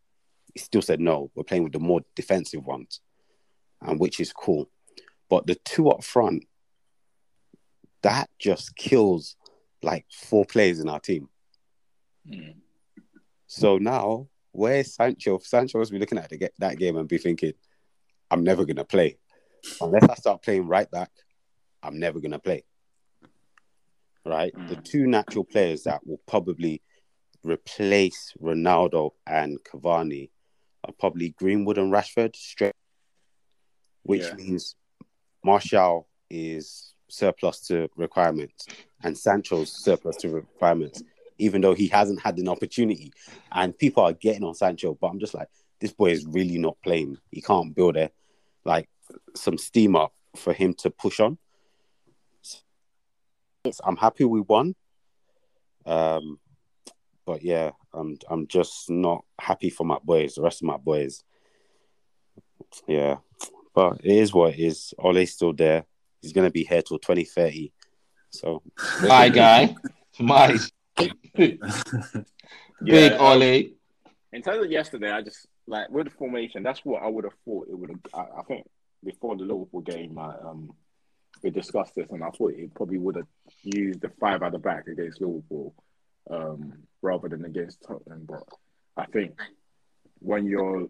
[0.55, 3.01] He still said no, we're playing with the more defensive ones,
[3.81, 4.69] and which is cool.
[5.29, 6.45] But the two up front,
[8.03, 9.37] that just kills
[9.83, 11.29] like four players in our team.
[12.29, 12.57] Mm.
[13.47, 15.39] So now, where's Sancho?
[15.39, 17.53] Sancho must be looking at the, that game and be thinking,
[18.33, 19.19] I'm never going to play.
[19.83, 21.11] Unless I start playing right back,
[21.83, 22.65] I'm never going to play.
[24.25, 24.55] Right?
[24.69, 24.85] The Mm.
[24.85, 26.83] two natural players that will probably
[27.45, 30.31] replace Ronaldo and Cavani
[30.85, 32.75] are probably Greenwood and Rashford straight,
[34.05, 34.35] which Yeah.
[34.35, 34.77] means
[35.45, 38.67] Martial is surplus to requirements
[39.03, 41.03] and Sancho's surplus to requirements,
[41.37, 43.13] even though he hasn't had an opportunity.
[43.51, 45.49] And people are getting on Sancho, but I'm just like,
[45.81, 47.19] this boy is really not playing.
[47.31, 48.11] He can't build a
[48.65, 48.89] like
[49.35, 51.39] some steam up for him to push on.
[53.85, 54.75] I'm happy we won.
[55.87, 56.39] Um,
[57.27, 61.23] but yeah, I'm I'm just not happy for my boys, the rest of my boys.
[62.87, 63.19] Yeah.
[63.75, 64.93] But it is what it is.
[64.99, 65.85] Ole's still there.
[66.21, 67.73] He's gonna be here till 2030.
[68.31, 68.63] So
[69.03, 69.75] My guy,
[70.19, 70.59] my
[71.35, 71.61] big
[72.85, 73.77] Yeah, um, Ollie.
[74.33, 76.63] In terms of yesterday, I just like with the formation.
[76.63, 78.01] That's what I would have thought it would have.
[78.15, 78.67] I, I think
[79.05, 80.73] before the Liverpool game, I, um,
[81.43, 83.27] we discussed this, and I thought it probably would have
[83.63, 85.75] used the five at the back against Liverpool,
[86.31, 88.27] um, rather than against Tottenham.
[88.29, 88.43] But
[88.97, 89.39] I think
[90.19, 90.89] when you're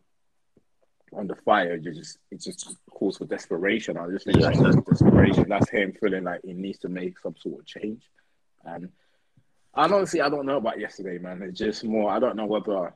[1.13, 3.97] on the fire, you just it just calls for desperation.
[3.97, 5.47] I just think that's desperation.
[5.49, 8.03] That's him feeling like he needs to make some sort of change.
[8.65, 8.89] And
[9.75, 11.43] and honestly, I don't know about yesterday, man.
[11.43, 12.11] It's just more.
[12.11, 12.95] I don't know whether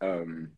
[0.00, 0.52] um,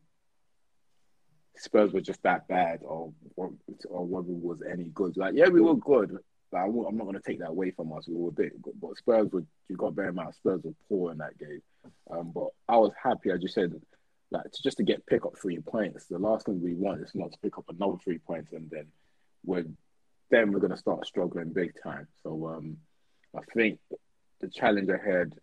[1.60, 5.16] Spurs were just that bad, or or whether we was any good.
[5.16, 6.18] Like, yeah, we were good.
[6.50, 8.08] But I'm not going to take that away from us.
[8.08, 9.44] We were a bit good, but Spurs were.
[9.68, 11.62] You got to bear in mind, Spurs were poor in that game.
[12.10, 13.72] Um, but I was happy, I just said,
[14.32, 16.06] like to, just to get pick up three points.
[16.06, 18.86] The last thing we want is not to pick up another three points, and then
[19.44, 19.66] we're
[20.30, 22.08] then we're going to start struggling big time.
[22.22, 22.78] So um,
[23.36, 23.78] I think
[24.40, 25.34] the challenge ahead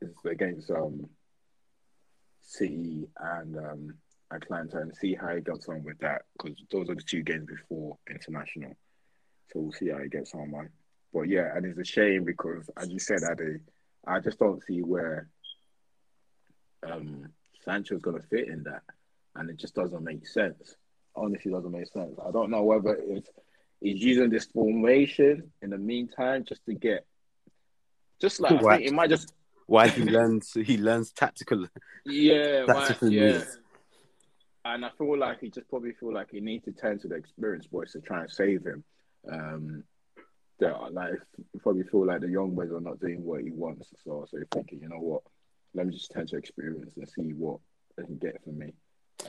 [0.00, 1.08] is against um,
[2.40, 3.94] City and um,
[4.32, 7.46] Atalanta and see how he gets on with that because those are the two games
[7.46, 8.76] before international.
[9.52, 10.70] So we'll see how he gets on, man.
[11.12, 13.60] But yeah, and it's a shame because, as you said, Ade,
[14.06, 15.28] I just don't see where
[16.88, 17.26] um,
[17.64, 18.82] Sancho's going to fit in that.
[19.34, 20.76] And it just doesn't make sense.
[21.16, 22.16] Honestly, doesn't make sense.
[22.24, 23.28] I don't know whether it's
[23.80, 27.06] he's using this formation in the meantime just to get,
[28.20, 29.32] just like, it might just,
[29.66, 31.66] while he learns he learns tactical
[32.04, 33.32] yeah, tactical yeah.
[33.32, 33.58] moves.
[34.64, 37.14] And I feel like he just probably feel like he needs to turn to the
[37.14, 38.84] experienced boys to try and save him.
[39.30, 39.84] Um,
[40.60, 41.14] that like
[41.62, 44.46] probably feel like the young boys are not doing what he wants, so so you're
[44.52, 45.22] thinking, you know what,
[45.74, 47.58] let me just turn to experience and see what
[47.96, 48.74] they can get for me.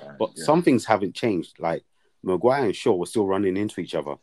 [0.01, 0.43] And, But yeah.
[0.43, 1.59] some things haven't changed.
[1.59, 1.83] Like
[2.23, 4.15] Maguire and Shaw were still running into each other.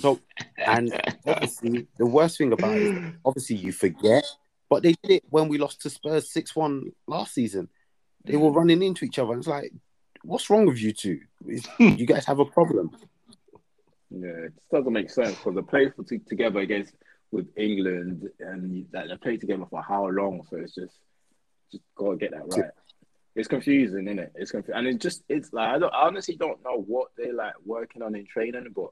[0.00, 0.18] So
[0.56, 0.92] and
[1.26, 4.24] obviously the worst thing about it obviously you forget,
[4.70, 7.68] but they did it when we lost to Spurs six one last season.
[8.24, 9.36] They were running into each other.
[9.36, 9.72] It's like,
[10.22, 11.20] what's wrong with you two?
[11.78, 12.90] You guys have a problem.
[14.10, 16.94] Yeah, it just doesn't make sense because they played for t- together against
[17.30, 20.42] with England and that they played together for how long?
[20.48, 20.94] So it's just
[21.70, 22.70] just gotta get that right.
[23.34, 24.32] It's confusing, isn't it?
[24.34, 27.32] It's confusing, and it just it's like I, don't, I honestly don't know what they're
[27.32, 28.90] like working on in training, but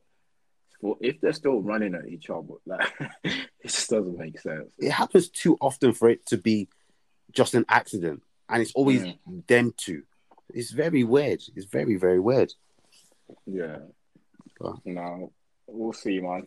[0.81, 2.89] for, if they're still running at each other, like
[3.25, 4.71] it just doesn't make sense.
[4.79, 6.69] It happens too often for it to be
[7.33, 9.05] just an accident, and it's always
[9.47, 10.03] them two.
[10.53, 11.43] It's very weird.
[11.55, 12.53] It's very very weird.
[13.47, 13.79] Yeah.
[14.61, 14.79] Oh.
[14.85, 15.33] No,
[15.67, 16.47] we'll see, man.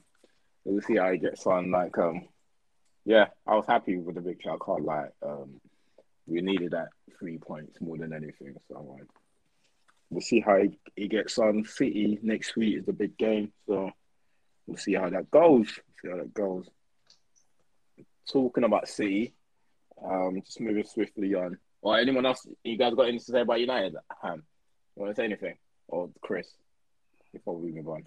[0.63, 1.71] We'll see how he gets on.
[1.71, 2.27] Like, um,
[3.05, 4.51] yeah, I was happy with the victory.
[4.51, 5.07] I can't lie.
[5.25, 5.59] Um,
[6.25, 6.89] we needed that
[7.19, 8.55] three points more than anything.
[8.67, 9.07] So, like,
[10.09, 11.65] we'll see how he, he gets on.
[11.65, 13.51] City next week is the big game.
[13.67, 13.91] So,
[14.67, 15.67] we'll see how that goes.
[16.01, 16.69] See how that goes.
[18.31, 19.33] Talking about City,
[20.03, 21.57] um, just moving swiftly on.
[21.83, 22.47] Or anyone else?
[22.63, 23.95] You guys got anything to say about United?
[24.23, 24.43] Ham,
[24.95, 25.55] you want to say anything?
[25.87, 26.47] Or Chris?
[27.33, 28.05] Before we move on.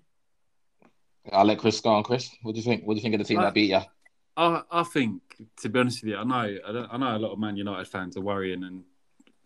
[1.33, 2.03] I'll let Chris go on.
[2.03, 2.85] Chris, what do you think?
[2.85, 3.81] What do you think of the team I- that beat you?
[4.39, 5.22] I, I think,
[5.62, 7.57] to be honest with you, I know I, don't, I know a lot of Man
[7.57, 8.85] United fans are worrying and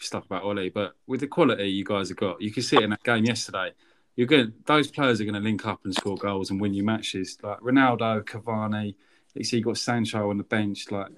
[0.00, 2.82] stuff about Ollie, but with the quality you guys have got, you can see it
[2.82, 3.70] in that game yesterday.
[4.16, 6.82] You're going those players are going to link up and score goals and win you
[6.82, 7.38] matches.
[7.40, 8.96] Like Ronaldo, Cavani,
[9.34, 11.08] you see, you got Sancho on the bench, like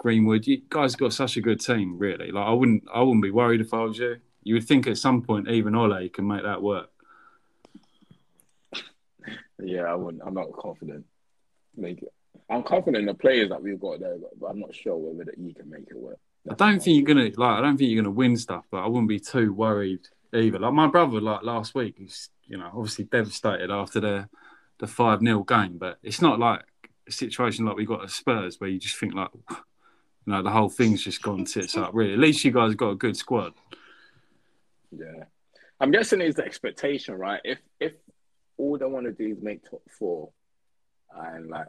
[0.00, 0.46] Greenwood.
[0.46, 2.32] You guys got such a good team, really.
[2.32, 4.16] Like I wouldn't, I wouldn't be worried if I was you.
[4.42, 6.88] You would think at some point even Ole can make that work.
[9.62, 10.22] Yeah, I wouldn't.
[10.26, 11.04] I'm not confident.
[11.76, 12.12] Make it.
[12.48, 15.36] I'm confident in the players that we've got there, but I'm not sure whether that
[15.36, 16.18] you can make it work.
[16.50, 17.58] I don't think you're gonna like.
[17.58, 20.58] I don't think you're gonna win stuff, but I wouldn't be too worried either.
[20.58, 24.28] Like my brother, like last week, he's you know obviously devastated after the
[24.78, 26.62] the five 0 game, but it's not like
[27.06, 29.28] a situation like we got at Spurs where you just think like,
[30.26, 31.90] you know, the whole thing's just gone tits up.
[31.92, 33.52] Really, at least you guys got a good squad.
[34.90, 35.24] Yeah,
[35.80, 37.40] I'm guessing it's the expectation, right?
[37.44, 37.92] If if
[38.56, 40.30] all they want to do is make top four,
[41.14, 41.68] and like,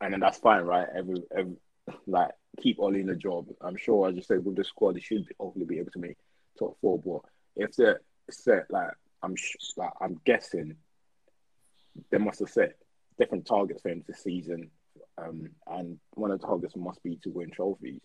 [0.00, 0.86] and then that's fine, right?
[0.96, 1.56] Every, every
[2.06, 2.30] like
[2.60, 3.46] keep Ollie in the job.
[3.60, 6.16] I'm sure, as you said, with the squad, they should hopefully be able to make
[6.58, 7.00] top four.
[7.00, 7.22] But
[7.56, 8.90] if they're set, like
[9.22, 9.34] I'm
[9.76, 10.76] like I'm guessing,
[12.10, 12.76] they must have set
[13.18, 14.70] different targets for him this season,
[15.20, 18.00] um, and one of the targets must be to win trophies.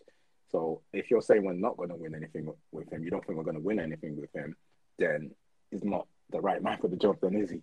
[0.52, 3.38] So if you're saying we're not going to win anything with him, you don't think
[3.38, 4.56] we're going to win anything with him,
[4.98, 5.32] then
[5.72, 7.62] he's not the right man for the job, then is he?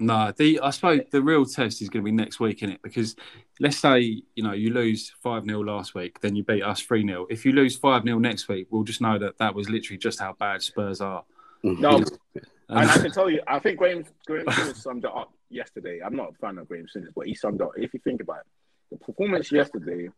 [0.00, 2.80] No, the I suppose the real test is going to be next week, in it?
[2.82, 3.16] Because
[3.58, 7.04] let's say you know you lose five 0 last week, then you beat us three
[7.04, 9.98] 0 If you lose five 0 next week, we'll just know that that was literally
[9.98, 11.24] just how bad Spurs are.
[11.64, 12.04] No, Um,
[12.68, 16.00] and I can tell you, I think Graeme Graeme summed it up yesterday.
[16.04, 17.72] I'm not a fan of Graeme Souness, but he summed up.
[17.76, 18.46] If you think about it,
[18.90, 20.08] the performance yesterday,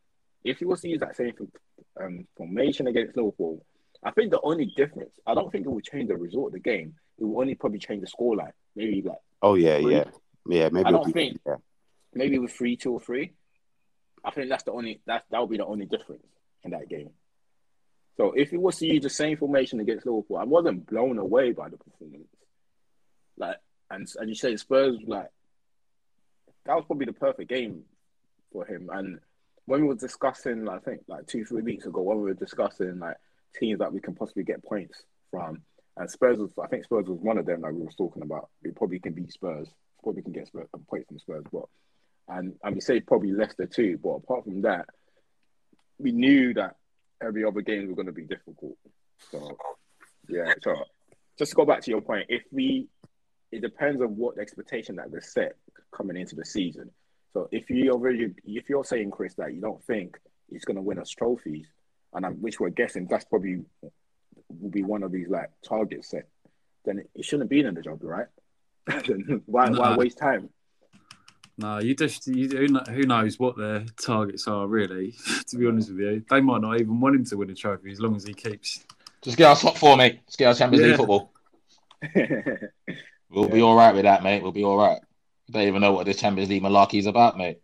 [0.44, 1.32] if he was to use that same
[2.00, 3.64] um, formation against Liverpool,
[4.02, 6.60] I think the only difference, I don't think it would change the result of the
[6.60, 6.94] game.
[7.18, 8.52] It will only probably change the scoreline.
[8.74, 9.94] Maybe like Oh yeah, Three.
[9.96, 10.04] yeah,
[10.48, 10.68] yeah.
[10.70, 11.56] Maybe I don't be- think- yeah.
[12.14, 13.32] maybe with three, two or three.
[14.24, 16.24] I think that's the only that that would be the only difference
[16.62, 17.10] in that game.
[18.16, 21.52] So if it was to use the same formation against Liverpool, I wasn't blown away
[21.52, 22.28] by the performance.
[23.36, 23.56] Like
[23.90, 25.28] and and you say Spurs like
[26.66, 27.82] that was probably the perfect game
[28.53, 28.88] for him.
[28.92, 29.20] And
[29.66, 32.98] when we were discussing, I think like two, three weeks ago, when we were discussing
[32.98, 33.16] like
[33.59, 35.62] teams that we can possibly get points from,
[35.96, 38.48] and Spurs was, I think Spurs was one of them that we were talking about.
[38.62, 39.68] We probably can beat Spurs,
[40.03, 41.64] probably can get Spurs, a point from Spurs, but
[42.28, 43.98] and and we say probably Leicester too.
[44.03, 44.86] But apart from that,
[45.98, 46.76] we knew that
[47.22, 48.76] every other game was going to be difficult.
[49.30, 49.57] So
[50.28, 50.74] yeah, so
[51.38, 52.88] just to go back to your point, if we,
[53.53, 55.57] it depends on what expectation that we set
[55.92, 56.90] coming into the season.
[57.32, 60.18] So if you already, if you're saying Chris that you don't think
[60.50, 61.66] he's going to win us trophies,
[62.12, 63.62] and I'm, which we're guessing that's probably
[64.48, 66.28] will be one of these like targets set,
[66.84, 68.26] then it shouldn't be in the job, right?
[68.86, 70.50] Then why why waste time?
[71.56, 75.14] No, you just you, who knows what their targets are really.
[75.48, 77.92] to be honest with you, they might not even want him to win a trophy
[77.92, 78.84] as long as he keeps.
[79.22, 80.20] Just get us top four, mate.
[80.26, 81.32] Just get us Champions League football.
[83.30, 84.42] We'll be all right with that, mate.
[84.42, 85.00] We'll be all right.
[85.51, 87.61] Don't even know what this Champions League malarkey is about, mate.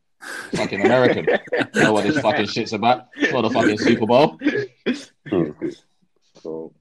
[0.55, 1.27] Fucking American.
[1.75, 3.07] know what this fucking shit's about.
[3.31, 4.39] For the fucking Super Bowl.
[6.43, 6.73] So,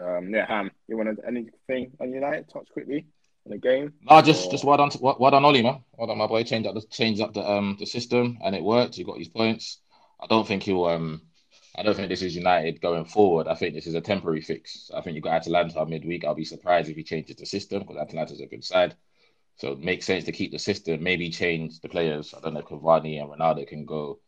[0.00, 2.48] um, yeah, Ham, you want to, anything on United?
[2.48, 3.06] Touch quickly
[3.46, 3.92] on the game.
[4.08, 5.84] No, just Or- just well done, to, well, well done, Ollie, man.
[5.96, 6.42] Well done, my boy.
[6.44, 8.96] Change up the change up the um the system, and it worked.
[8.98, 9.78] You got his points.
[10.20, 11.22] I don't think he'll um.
[11.76, 13.48] I don't think this is United going forward.
[13.48, 14.92] I think this is a temporary fix.
[14.94, 16.24] I think you got Atalanta midweek.
[16.24, 18.94] I'll be surprised if he changes the system because Atalanta's a good side.
[19.56, 21.02] So it makes sense to keep the system.
[21.02, 22.34] Maybe change the players.
[22.34, 24.18] I don't know if Cavani and Ronaldo can go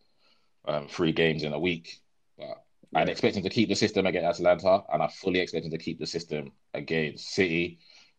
[0.66, 2.00] um, three games in a week,
[2.38, 2.62] but
[2.94, 5.78] I'd expect him to keep the system against Atalanta, and I fully expect him to
[5.78, 7.78] keep the system against City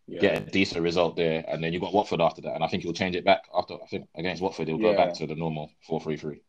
[0.09, 0.21] Yeah.
[0.21, 2.83] get a decent result there, and then you've got Watford after that, and I think
[2.83, 3.73] he'll change it back after.
[3.75, 6.41] I think against Watford, he'll go back to the normal four three three.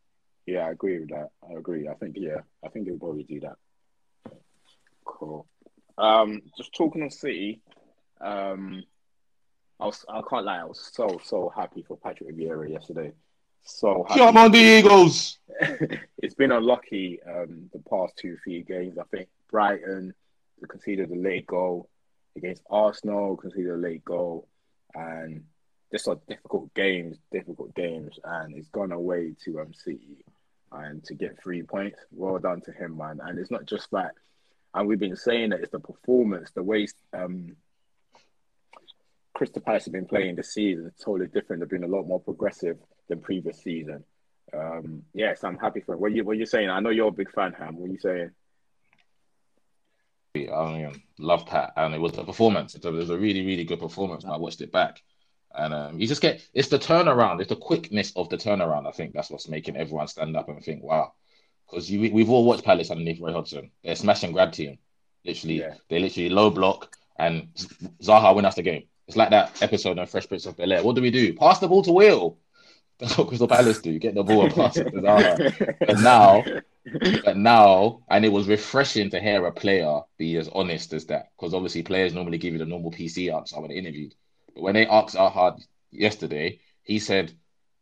[0.46, 1.30] Yeah, I agree with that.
[1.48, 1.88] I agree.
[1.88, 3.56] I think yeah, I think they'll probably do that.
[5.04, 5.46] Cool.
[5.96, 7.60] Um, just talking on City,
[8.20, 8.84] um,
[9.80, 13.12] I was I can't lie, I was so so happy for Patrick Vieira yesterday.
[13.62, 14.20] So happy.
[14.20, 15.38] Come on, the Eagles!
[16.18, 18.98] it's been unlucky um, the past two three games.
[18.98, 20.14] I think Brighton
[20.68, 21.88] conceded a late goal
[22.36, 24.48] against Arsenal, conceded a late goal,
[24.94, 25.44] and
[25.92, 30.24] just are difficult games, difficult games, and it's gone away to um City
[30.72, 32.00] and to get three points.
[32.10, 33.20] Well done to him, man.
[33.22, 34.14] And it's not just that,
[34.74, 37.54] and we've been saying that it's the performance, the way um
[39.38, 41.60] Crystal Palace have been playing this season is totally different.
[41.60, 42.76] They've been a lot more progressive
[43.08, 44.02] than previous season.
[44.52, 46.00] Um, yes, I'm happy for it.
[46.00, 46.68] What you what you saying?
[46.68, 47.76] I know you're a big fan, Ham.
[47.76, 48.30] What are you saying?
[50.34, 52.74] I mean, love Pat, and it was a performance.
[52.74, 54.24] It was a really, really good performance.
[54.24, 55.00] When I watched it back,
[55.54, 58.88] and um, you just get it's the turnaround, it's the quickness of the turnaround.
[58.88, 61.12] I think that's what's making everyone stand up and think, "Wow,"
[61.70, 63.70] because we've all watched Palace underneath Roy Hodgson.
[63.84, 64.78] They're smash and grab team.
[65.24, 65.74] Literally, Yeah.
[65.88, 67.54] they literally low block and
[68.02, 68.88] Zaha win us the game.
[69.08, 70.82] It's like that episode on Fresh Prince of Bel Air.
[70.82, 71.32] What do we do?
[71.32, 72.36] Pass the ball to Will.
[72.98, 73.98] That's what Crystal Palace do.
[73.98, 75.76] Get the ball and pass it to Zaha.
[75.78, 76.44] But now,
[77.24, 81.30] but now, and it was refreshing to hear a player be as honest as that.
[81.36, 84.14] Because obviously, players normally give you the normal PC answer when interviewed.
[84.54, 85.58] But when they asked Zaha
[85.90, 87.32] yesterday, he said,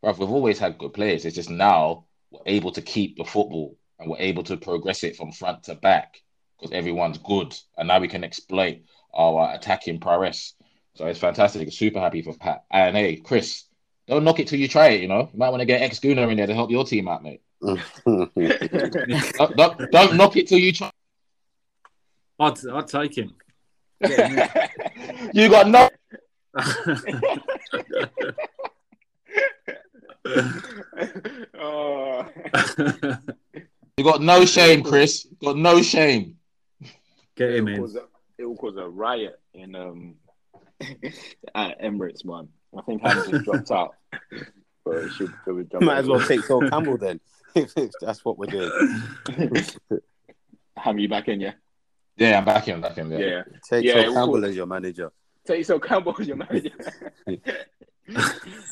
[0.01, 1.25] Bruv, we've always had good players.
[1.25, 5.17] It's just now we're able to keep the football and we're able to progress it
[5.17, 6.21] from front to back
[6.57, 7.53] because everyone's good.
[7.77, 10.53] And now we can exploit our attacking prowess.
[10.97, 11.71] So it's fantastic.
[11.71, 12.65] Super happy for Pat.
[12.71, 13.65] And hey, Chris,
[14.07, 15.01] don't knock it till you try it.
[15.01, 17.07] You know, you might want to get ex Gunner in there to help your team
[17.07, 17.41] out, mate.
[17.61, 18.35] Don't,
[19.57, 20.91] don't, don't knock it till you try.
[22.39, 23.33] I'd, I'd take him.
[25.33, 25.89] You got no.
[31.59, 32.27] oh.
[33.97, 35.25] You got no shame, Chris.
[35.43, 36.37] Got no shame.
[37.35, 37.81] Get him it, in.
[37.81, 40.13] will it will cause a riot in um
[41.55, 42.49] at Emirates, man.
[42.77, 43.95] I think Hans just dropped out.
[44.85, 47.19] But it should probably jump Might as well take Sol Campbell then.
[48.01, 48.71] That's what we're doing.
[50.77, 51.53] Ham you back in, yeah?
[52.17, 53.09] Yeah, I'm back in, back in.
[53.11, 53.17] Yeah.
[53.19, 53.41] Yeah.
[53.69, 55.11] Take Yeah, Sol Campbell call- as your manager.
[55.45, 56.71] Take Sol Campbell as your manager.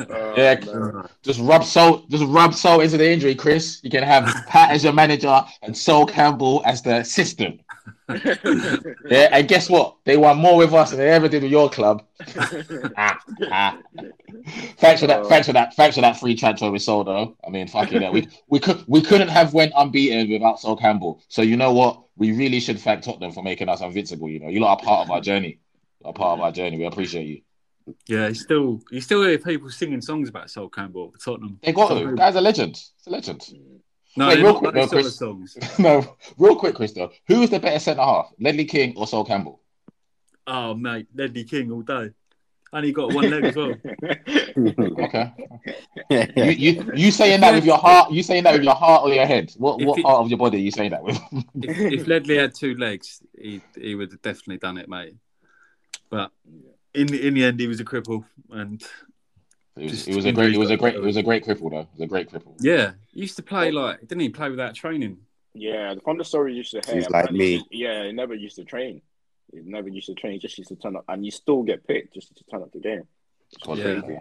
[0.10, 0.56] Oh, Yeah.
[0.66, 1.08] man.
[1.24, 2.10] Just rub salt.
[2.10, 3.82] Just rub salt into the injury, Chris.
[3.84, 7.62] You can have Pat as your manager and Sol Campbell as the assistant.
[8.10, 9.98] Yeah, and guess what?
[10.06, 12.04] They won more with us than they ever did with your club.
[12.98, 13.20] Ah,
[13.52, 13.78] ah.
[14.78, 15.22] Thanks for that.
[15.22, 15.30] Oh.
[15.30, 15.76] Thanks for that.
[15.76, 17.36] Thanks for that free transfer with Sol, though.
[17.46, 18.12] I mean, fuck it.
[18.12, 21.22] We we could we couldn't have went unbeaten without Sol Campbell.
[21.28, 22.02] So you know what?
[22.18, 24.30] We really should thank Tottenham for making us invincible.
[24.30, 25.60] You know, you lot are part of our journey.
[26.04, 26.78] You're part of our journey.
[26.78, 27.42] We appreciate you.
[28.08, 31.60] Yeah, you still you still hear people singing songs about Sol Campbell at Tottenham.
[31.62, 32.16] They got to.
[32.16, 32.72] Guy's a legend.
[32.72, 33.44] It's a legend.
[34.18, 35.16] No, Wait, they're real not quick, those though, Chris.
[35.18, 35.58] songs.
[35.80, 36.94] no, real quick, Chris.
[36.94, 39.60] Though, who is the better centre half, Ledley King or Sol Campbell?
[40.48, 42.12] Oh mate, Ledley King all day.
[42.74, 43.74] Only got one leg as well.
[44.58, 45.34] Okay.
[46.10, 48.12] You, you you saying that with your heart?
[48.12, 49.52] You saying that with your heart or your head?
[49.58, 51.18] What what it- part of your body are you saying that with?
[51.62, 55.16] If, if Ledley had two legs, he he would have definitely done it, mate.
[56.10, 56.32] But
[56.94, 58.82] in the, in the end, he was a cripple, and
[59.78, 60.54] It was, it was a great.
[60.54, 60.96] It was a great.
[60.96, 61.80] It was a great cripple though.
[61.82, 62.56] It was a great cripple.
[62.60, 65.18] yeah, he used to play like didn't he play without training?
[65.54, 67.66] Yeah, from the story you used to hear, He's like apparently, me.
[67.72, 69.02] Yeah, he never used to train.
[69.54, 70.34] He never used to train.
[70.34, 72.72] He just used to turn up, and you still get picked just to turn up
[72.72, 73.04] the game.
[73.64, 74.00] God, Yeah.
[74.02, 74.20] crazy.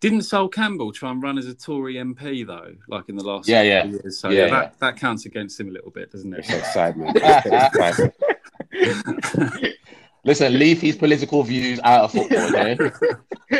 [0.00, 3.48] Didn't Sol Campbell try and run as a Tory MP though, like in the last
[3.48, 3.84] Yeah, yeah.
[3.86, 4.18] years?
[4.20, 6.56] So Yeah, yeah, that, that counts against him a little bit, doesn't It's it?
[6.60, 7.12] outside, man.
[7.16, 8.12] It's outside.
[10.26, 12.76] Listen, leave his political views out of football, okay?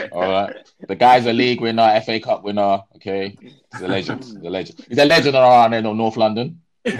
[0.12, 0.56] All right.
[0.88, 3.36] The guy's a league winner, FA Cup winner, okay?
[3.40, 4.24] He's a legend.
[4.24, 4.86] He's a legend.
[4.88, 6.60] He's a legend around in North London.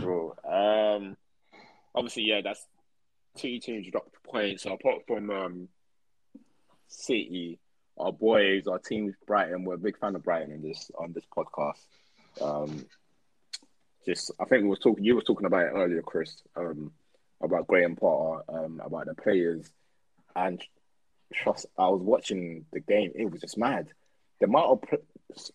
[0.00, 0.34] cool.
[0.42, 1.18] Um,
[1.94, 2.64] obviously, yeah, that's
[3.36, 4.62] two teams dropped points.
[4.62, 5.68] So apart from um,
[6.88, 7.58] City,
[7.98, 11.26] our boys, our team Brighton, we're a big fan of Brighton in this on this
[11.36, 11.84] podcast.
[12.40, 12.86] Um,
[14.06, 15.04] just, I think we were talking.
[15.04, 16.42] You were talking about it earlier, Chris.
[16.56, 16.90] Um,
[17.42, 19.70] about Graham Potter, um, about the players,
[20.34, 20.62] and
[21.32, 21.66] trust.
[21.78, 23.12] I was watching the game.
[23.14, 23.88] It was just mad.
[24.40, 24.98] The amount of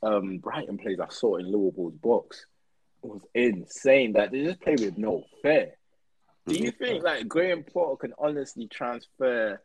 [0.01, 2.45] um, Brighton players I saw in Liverpool's box
[3.01, 4.13] was insane.
[4.13, 5.73] That they just play with no fear.
[6.45, 9.61] Do you think like Graham Potter can honestly transfer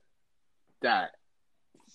[0.80, 1.12] that,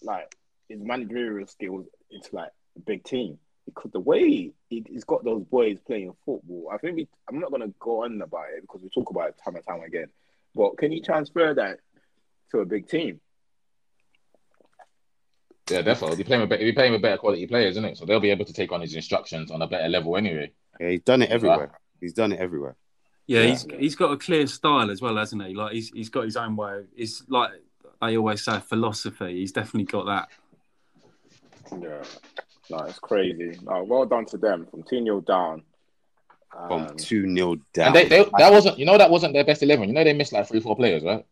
[0.01, 0.33] like
[0.69, 3.37] his managerial skills into like a big team?
[3.67, 7.51] Because the way he, he's got those boys playing football, I think we, I'm not
[7.51, 10.07] gonna go on about it because we talk about it time and time again.
[10.55, 11.79] But can he transfer that
[12.51, 13.19] to a big team?
[15.69, 16.15] Yeah, definitely.
[16.17, 17.97] He's playing with, be- he's playing with better quality players, isn't it?
[17.97, 20.51] So they'll be able to take on his instructions on a better level anyway.
[20.79, 21.71] Yeah, he's done it everywhere.
[21.99, 22.77] He's done it everywhere.
[23.25, 23.47] Yeah, Yeah.
[23.49, 25.53] he's he's got a clear style as well, hasn't he?
[25.53, 26.85] Like he's he's got his own way.
[26.95, 27.51] It's like
[28.01, 29.39] they always say philosophy.
[29.39, 30.29] He's definitely got that.
[31.81, 32.03] Yeah,
[32.69, 33.59] no, it's crazy.
[33.63, 35.63] No, well done to them from two 0 down.
[36.51, 37.87] From Um, 2 0 down.
[37.87, 39.89] And they, they that wasn't you know that wasn't their best eleven.
[39.89, 41.25] You know they missed like three, four players, right?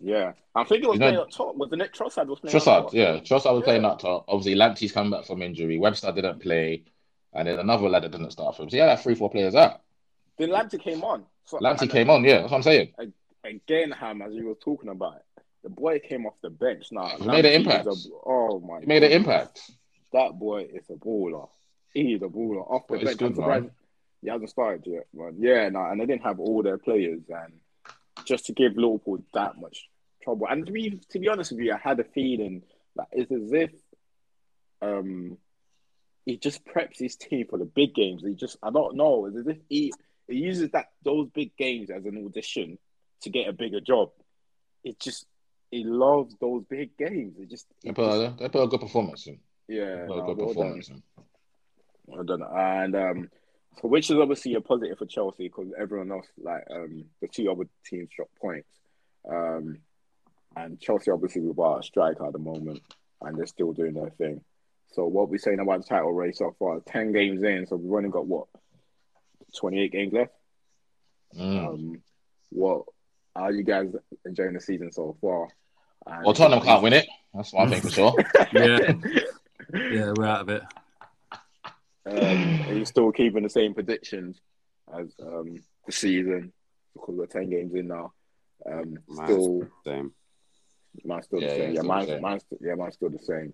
[0.00, 1.56] yeah, I think it was You know- playing up top.
[1.56, 2.94] Was the Nick Trossard was playing up Trossard, top?
[2.94, 3.16] yeah.
[3.20, 3.88] Trossard was playing Yeah.
[3.88, 4.24] up top.
[4.28, 5.78] Obviously, Lamptey's come back from injury.
[5.78, 6.84] Webster didn't play.
[7.32, 8.70] And then another lad that didn't start for him.
[8.70, 9.80] So yeah, like three, four players out.
[10.38, 11.24] Then Lamptey came on.
[11.46, 12.40] So, Lamptey came on, yeah.
[12.40, 12.92] That's what I'm saying.
[13.44, 15.22] again, Ham, as you were talking about,
[15.62, 16.88] the boy came off the bench.
[16.92, 17.86] Now He made an impact.
[17.86, 17.94] a-
[18.26, 18.80] oh my!
[18.80, 19.60] He made an impact.
[20.14, 21.48] That boy is a baller.
[21.92, 23.10] He's a baller off the bench.
[23.10, 23.72] I'm good, surprised man.
[24.22, 25.34] he hasn't started yet, man.
[25.38, 27.52] Yeah, no, and they didn't have all their players, and
[28.24, 29.88] just to give Liverpool that much
[30.22, 30.46] trouble.
[30.48, 32.62] And to be to be honest with you, I had a feeling
[32.94, 33.70] that it's as if
[34.80, 35.36] um
[36.24, 38.22] he just preps his team for the big games.
[38.24, 39.26] He just I don't know.
[39.26, 39.92] It's as if he
[40.28, 42.78] he uses that those big games as an audition
[43.22, 44.10] to get a bigger job.
[44.84, 45.26] It just
[45.72, 47.34] he loves those big games.
[47.36, 49.40] It just, They put, just a, they put a good performance in.
[49.68, 50.54] Yeah, Put a no, good well done.
[50.54, 51.02] performance in.
[52.12, 52.42] I don't.
[52.42, 53.30] And um,
[53.80, 57.50] so which is obviously a positive for Chelsea because everyone else, like um, the two
[57.50, 58.68] other teams, dropped points.
[59.28, 59.78] Um,
[60.56, 62.80] and Chelsea obviously without a striker at the moment,
[63.22, 64.42] and they're still doing their thing.
[64.92, 66.80] So what we're saying about the title race so far?
[66.86, 68.46] Ten games in, so we've only got what
[69.58, 70.32] twenty-eight games left.
[71.36, 71.66] Mm.
[71.66, 72.02] Um,
[72.50, 72.84] what
[73.34, 73.88] are you guys
[74.24, 75.48] enjoying the season so far?
[76.06, 77.06] And- Well, Tottenham can't win it.
[77.34, 78.14] That's one thing for sure.
[78.52, 78.92] Yeah,
[79.74, 80.62] yeah, we're out of it.
[82.06, 84.40] Um, are you still keeping the same predictions
[84.92, 85.56] as um,
[85.86, 86.52] the season
[86.92, 88.12] because we're ten games in now?
[88.70, 90.12] Um, Mine's still, Same.
[91.04, 91.58] mine's still the same.
[91.58, 92.22] yeah, Yeah, still the mine's, same.
[92.22, 93.52] mine's, yeah, mine's still the same.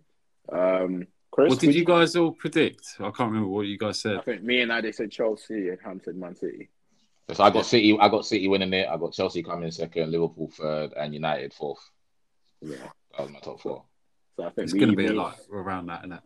[0.52, 2.86] Um, Chris, What did you guys all predict?
[2.98, 4.24] I can't remember what you guys I said.
[4.24, 6.68] think me and Adi said Chelsea and Ham said Man City.
[7.32, 7.96] So I got City.
[8.00, 8.88] I got City winning it.
[8.88, 11.78] I got Chelsea coming second, Liverpool third, and United fourth.
[12.60, 12.76] Yeah,
[13.16, 13.84] That was my top four.
[14.40, 16.20] So I think It's going to be a lot around that, isn't it?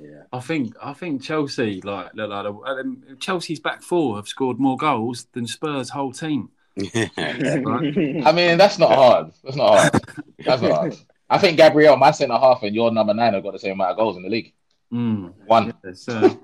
[0.00, 0.22] yeah.
[0.32, 4.76] I think I think Chelsea like, look like um, Chelsea's back four have scored more
[4.76, 6.50] goals than Spurs' whole team.
[6.94, 9.32] I mean, that's not hard.
[9.42, 10.02] That's not hard.
[10.44, 10.96] That's not hard.
[11.30, 13.90] I think Gabriel, my centre half, and your number nine have got the same amount
[13.92, 14.52] of goals in the league.
[14.92, 15.34] Mm.
[15.46, 15.74] One.
[15.84, 16.38] It's a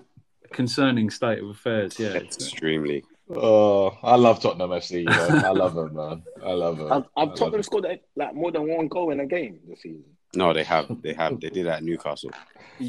[0.52, 1.98] concerning state of affairs.
[1.98, 3.04] Yeah, It's- Extremely.
[3.34, 5.02] Oh, I love Tottenham FC.
[5.04, 5.08] You?
[5.08, 6.22] I love them, man.
[6.44, 6.92] I love them.
[6.92, 7.86] I've, I I've love Tottenham scored
[8.16, 10.04] like more than one goal in a game this season.
[10.36, 10.86] No, they have.
[11.02, 11.40] They have.
[11.40, 12.30] They did at Newcastle.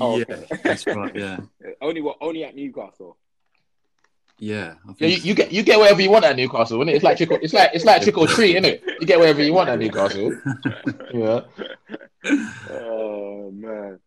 [0.02, 0.48] Oh, yeah, okay.
[0.64, 1.16] that's right.
[1.16, 1.40] Yeah,
[1.82, 2.18] Only what?
[2.22, 3.18] Only at Newcastle.
[4.40, 4.76] yeah.
[4.84, 7.04] I think Yeah, you, you get you get whatever you want at Newcastle, is It's
[7.04, 8.84] like trick or, it's like it's like trick or treat, isn't it?
[9.00, 10.32] You get whatever you want at Newcastle.
[11.14, 11.42] Yeah.
[12.70, 14.00] Oh man,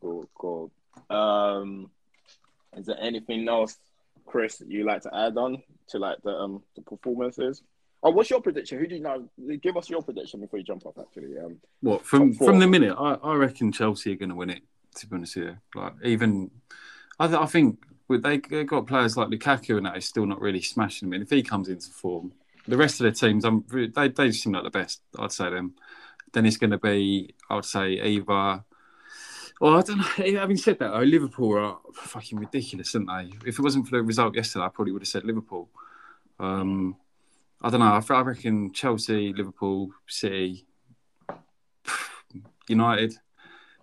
[0.00, 0.70] cool, cool.
[1.08, 1.90] Um,
[2.76, 3.78] is there anything else,
[4.26, 7.62] Chris, that you like to add on to like the um the performances?
[8.02, 8.78] Oh, what's your prediction?
[8.78, 9.28] Who do you know?
[9.62, 10.96] Give us your prediction before you jump off.
[10.98, 14.50] Actually, um, What from from the minute I, I reckon Chelsea are going to win
[14.50, 14.62] it.
[14.96, 16.50] To be honest with you, like even
[17.18, 17.78] I, th- I think
[18.08, 21.14] with they they got players like Lukaku and that is still not really smashing them.
[21.14, 22.32] And if he comes into form,
[22.66, 25.02] the rest of the teams, I'm they they seem like the best.
[25.18, 25.74] I'd say them.
[26.32, 28.64] Then it's going to be I would say either.
[29.60, 30.38] Well, I don't know.
[30.40, 33.30] Having said that, though, Liverpool are fucking ridiculous, aren't they?
[33.46, 35.68] If it wasn't for the result yesterday, I probably would have said Liverpool.
[36.38, 36.96] Um,
[37.62, 37.86] I don't know.
[38.00, 40.66] I, I reckon Chelsea, Liverpool, City,
[42.68, 43.14] United.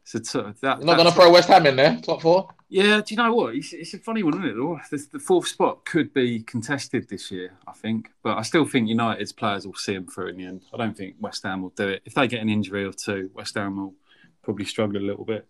[0.03, 2.47] So t- that, You're not gonna throw West Ham in there, top four.
[2.69, 3.55] yeah, do you know what?
[3.55, 4.89] It's, it's a funny one, isn't it?
[4.89, 8.11] The, the fourth spot could be contested this year, I think.
[8.23, 10.63] But I still think United's players will see them through in the end.
[10.73, 12.03] I don't think West Ham will do it.
[12.05, 13.95] If they get an injury or two, West Ham will
[14.43, 15.45] probably struggle a little bit.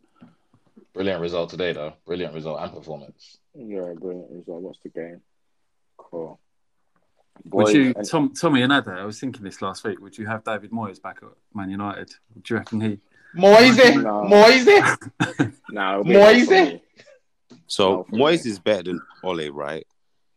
[0.95, 1.93] Brilliant result today, though.
[2.07, 3.37] Brilliant result and performance.
[3.53, 4.61] yeah, brilliant result.
[4.63, 5.21] What's the game?
[5.97, 6.39] Cool.
[7.45, 10.43] Would you, Tom, Tommy and Ada, I was thinking this last week, would you have
[10.43, 12.09] David Moyes back at Man United?
[12.41, 12.99] Do you reckon he.
[13.35, 14.23] Moyes, No.
[14.23, 15.53] Moyes.
[15.69, 16.49] nah, it'll be Moyes?
[16.49, 16.79] nice.
[17.67, 19.85] So for Moyes is better than Ole, right?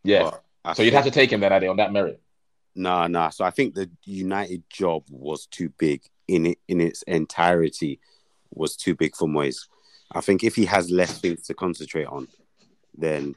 [0.02, 0.24] Yeah.
[0.24, 2.20] But I So you'd have to take him then, Addy, on that merit.
[2.74, 3.30] Nah, nah.
[3.30, 8.00] So I think the United job was too big in it in its entirety.
[8.52, 9.68] Was too big for Moyes.
[10.12, 12.28] I think if he has less things to concentrate on,
[12.96, 13.34] then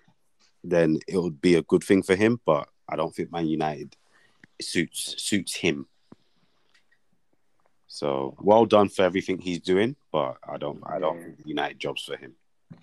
[0.63, 2.39] then it would be a good thing for him.
[2.45, 3.95] But I don't think Man United
[4.61, 5.87] suits suits him.
[7.87, 12.03] So well done for everything he's doing, but I don't I don't think United jobs
[12.03, 12.33] for him.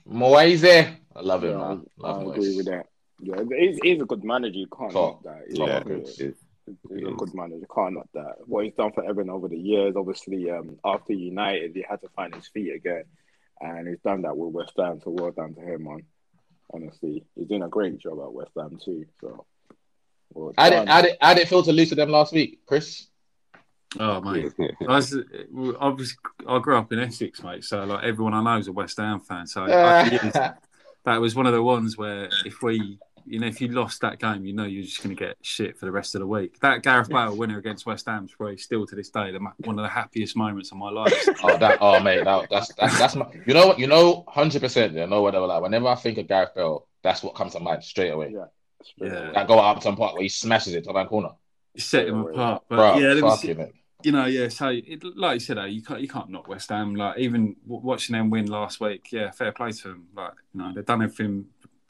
[0.08, 0.64] Moyes.
[0.64, 1.86] I love him, Yeah, man.
[2.02, 2.34] I, Love I Moyes.
[2.36, 2.86] agree with that.
[3.22, 4.56] Yeah, he's, he's a good manager.
[4.58, 5.22] You can't Top.
[5.24, 5.42] knock that.
[5.48, 6.16] He's, Yeah, a good, it's-
[6.88, 7.66] he's a good manager.
[7.74, 8.36] Can't knock that.
[8.46, 12.08] What he's done for Everton over the years, obviously, um, after United, he had to
[12.10, 13.04] find his feet again,
[13.60, 15.00] and he's done that with West Ham.
[15.02, 16.02] So well done to him, man.
[16.72, 19.04] Honestly, he's doing a great job at West Ham too.
[19.20, 19.44] So,
[20.30, 23.06] well I didn't, I, didn't, I didn't feel to lose to them last week, Chris.
[23.98, 24.52] Oh, mate.
[24.88, 25.16] I, was,
[25.80, 26.16] I, was,
[26.46, 27.64] I grew up in Essex, mate.
[27.64, 29.46] So, like, everyone I know is a West Ham fan.
[29.48, 30.52] So, I,
[31.04, 34.20] that was one of the ones where if we, you know, if you lost that
[34.20, 36.60] game, you know you're just going to get shit for the rest of the week.
[36.60, 39.78] That Gareth Bale winner against West Ham is probably still to this day the, one
[39.78, 41.12] of the happiest moments of my life.
[41.42, 44.94] oh, that, oh, mate, that, that's, that's, that's my, you know what, you know, 100%,
[44.94, 45.62] you know what they were like.
[45.62, 48.32] Whenever I think of Gareth Bale, that's what comes to mind straight away.
[48.32, 48.46] Yeah.
[48.82, 49.18] Straight Yeah.
[49.18, 49.32] away.
[49.34, 51.30] That goal at Upton Park where he smashes it top hand corner.
[51.74, 52.64] It set him apart.
[52.68, 53.74] But Bro, yeah, there was, it.
[54.02, 54.48] you know, yeah.
[54.48, 56.94] So, it, like you said, uh, you can't you can't knock West Ham.
[56.94, 60.06] Like even w- watching them win last week, yeah, fair play to them.
[60.14, 61.46] Like you know, they've done everything.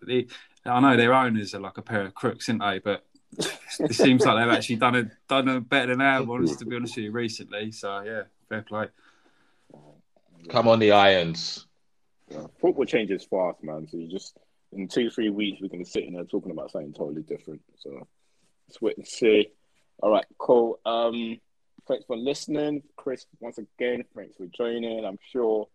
[0.06, 0.26] They,
[0.66, 2.78] I know their owners are like a pair of crooks, aren't they?
[2.78, 3.04] But
[3.38, 6.76] it seems like they've actually done it done it better than our ones, to be
[6.76, 7.72] honest with you, recently.
[7.72, 8.88] So yeah, fair play.
[10.48, 11.66] Come on, the Irons.
[12.28, 13.86] Yeah, football changes fast, man.
[13.90, 14.36] So you just
[14.72, 17.62] in two, three weeks we're gonna sit in there talking about something totally different.
[17.78, 18.06] So
[18.68, 19.50] let's wait and see.
[20.02, 20.80] All right, cool.
[20.86, 21.38] Um,
[21.86, 23.26] thanks for listening, Chris.
[23.40, 25.04] Once again, thanks for joining.
[25.04, 25.68] I'm sure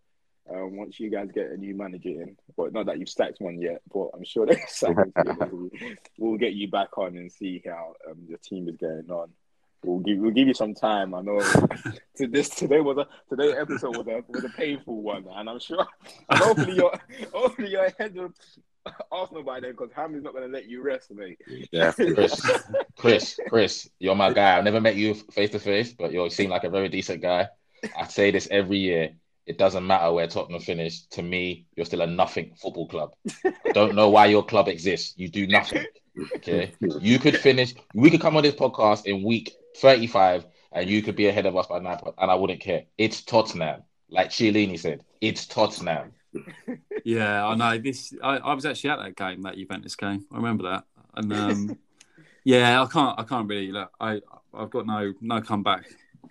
[0.48, 3.60] uh, once you guys get a new manager in, well, not that you've sacked one
[3.60, 4.66] yet, but I'm sure they're
[6.18, 9.30] We'll get you back on and see how um, the team is going on.
[9.84, 11.14] We'll give we'll give you some time.
[11.14, 11.38] I know
[12.16, 15.60] to this today was a today episode was a was a painful one, and I'm
[15.60, 15.86] sure
[16.28, 16.98] and hopefully you're
[17.32, 18.32] hopefully you're ahead of
[19.12, 21.40] Arsenal by then because Ham is not going to let you rest, mate.
[21.70, 22.40] Yeah, Chris,
[22.96, 24.56] Chris, Chris, you're my guy.
[24.56, 27.48] I've never met you face to face, but you seem like a very decent guy.
[27.96, 29.10] I say this every year.
[29.46, 31.02] It doesn't matter where Tottenham finish.
[31.10, 33.14] To me, you're still a nothing football club.
[33.44, 35.14] I Don't know why your club exists.
[35.16, 35.84] You do nothing.
[36.36, 36.72] Okay.
[36.80, 41.16] You could finish, we could come on this podcast in week 35 and you could
[41.16, 42.84] be ahead of us by nine points, and I wouldn't care.
[42.98, 43.82] It's Tottenham.
[44.10, 46.12] Like Chiellini said, it's Tottenham.
[47.04, 47.78] Yeah, I know.
[47.78, 50.26] This I, I was actually at that game, that Juventus game.
[50.32, 51.78] I remember that, and um,
[52.44, 53.72] yeah, I can't, I can't really.
[53.72, 54.20] Look, I,
[54.52, 55.84] I've got no, no comeback.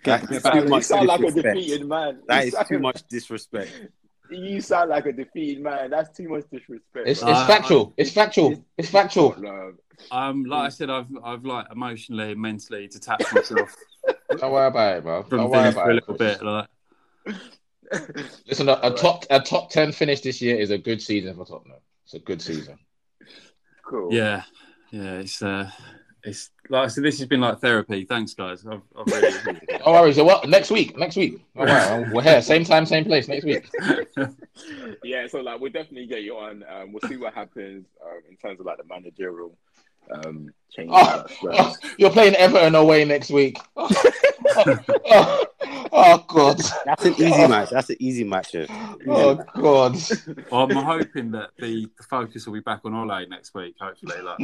[0.04, 1.56] That is You too much sound like a disrespect.
[1.56, 2.20] defeated man.
[2.28, 3.72] That You sound- too much disrespect.
[4.28, 5.88] You sound like a defeated man.
[5.88, 7.06] That's too much disrespect.
[7.06, 7.30] It's, bro.
[7.30, 7.94] it's factual.
[7.96, 8.64] It's factual.
[8.76, 9.36] It's factual.
[9.40, 9.74] No,
[10.10, 13.72] Um, like I said, I've, I've like emotionally, mentally detached myself
[14.36, 15.22] Don't worry about it, man.
[15.22, 16.42] from Don't worry Villa for about a little bit.
[16.42, 16.66] Like,
[18.46, 21.44] Listen, a, a top a top ten finish this year is a good season for
[21.44, 21.78] Tottenham.
[22.04, 22.78] It's a good season.
[23.84, 24.12] cool.
[24.12, 24.42] yeah,
[24.90, 25.70] yeah, it's, uh,
[26.22, 28.04] it's like I said, this has been like therapy.
[28.04, 28.66] Thanks, guys.
[28.66, 30.12] I've, I've really, Don't worry.
[30.12, 30.48] So what?
[30.48, 30.96] Next week.
[30.98, 31.44] Next week.
[31.56, 32.10] All right.
[32.12, 32.42] We're here.
[32.42, 33.28] Same time, same place.
[33.28, 33.68] Next week.
[35.04, 36.64] yeah, so like we'll definitely get you on.
[36.68, 39.56] Um, we'll see what happens um, in terms of like the managerial
[40.10, 40.90] um change.
[40.92, 43.58] Oh, oh, you're playing Everton away next week.
[43.76, 45.46] oh,
[45.92, 46.60] oh, God.
[46.84, 47.70] That's an easy match.
[47.70, 48.54] That's an easy match.
[48.54, 48.66] yeah.
[49.08, 49.96] Oh God.
[50.52, 53.76] I'm hoping that the, the focus will be back on Ole next week.
[53.80, 54.38] Hopefully, like.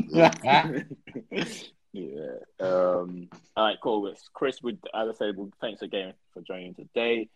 [1.93, 2.37] yeah.
[2.61, 3.29] Um.
[3.57, 3.79] All right.
[3.83, 4.15] Cool.
[4.33, 4.63] Chris.
[4.63, 7.29] Would as I said, well, thanks again for joining today.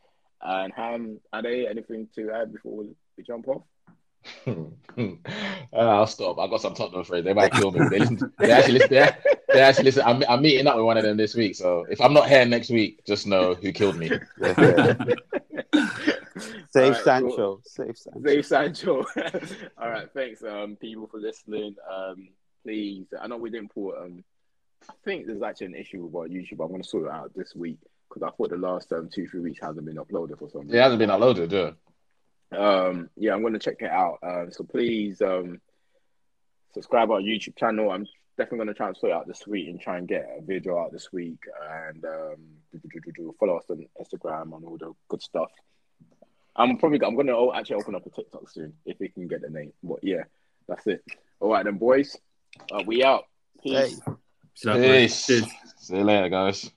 [0.42, 3.62] And Ham, are there anything to add before we, we jump off?
[4.46, 4.64] Uh,
[5.72, 6.38] I'll stop.
[6.38, 7.24] I got some Tottenham friends.
[7.24, 7.80] They might kill me.
[7.88, 8.32] They listen.
[8.38, 8.90] They actually listen.
[8.90, 9.10] They,
[9.52, 10.02] they actually listen.
[10.04, 11.54] I'm, I'm meeting up with one of them this week.
[11.56, 14.10] So if I'm not here next week, just know who killed me.
[16.70, 17.36] Save All right, Sancho.
[17.36, 17.60] cool.
[17.64, 18.22] Save Sancho.
[18.22, 19.04] Save Sancho.
[19.78, 21.74] All right, thanks, um, people for listening.
[21.90, 22.28] Um,
[22.62, 23.96] please, I know we didn't put.
[23.96, 24.24] Um,
[24.88, 26.60] I think there's actually an issue with our YouTube.
[26.62, 29.26] I'm going to sort it out this week because I thought the last um, two
[29.26, 30.76] three weeks hasn't been uploaded for some reason.
[30.76, 31.70] It hasn't been uploaded, yeah.
[32.52, 34.18] Um, yeah, I'm going to check it out.
[34.22, 35.60] Um, so please, um,
[36.72, 37.90] subscribe our YouTube channel.
[37.90, 40.42] I'm definitely going to try and sort out this week and try and get a
[40.42, 41.38] video out this week
[41.88, 42.36] and um,
[42.72, 45.50] do, do, do, do, follow us on Instagram and all the good stuff.
[46.54, 49.42] I'm probably I'm going to actually open up a TikTok soon if we can get
[49.42, 49.72] the name.
[49.82, 50.24] But yeah,
[50.68, 51.02] that's it.
[51.40, 52.16] All right then, boys.
[52.72, 53.24] Uh, we out.
[53.62, 54.00] Peace.
[54.04, 54.12] Hey.
[54.54, 55.14] So, Peace.
[55.14, 55.44] See
[55.90, 56.70] you later, guys.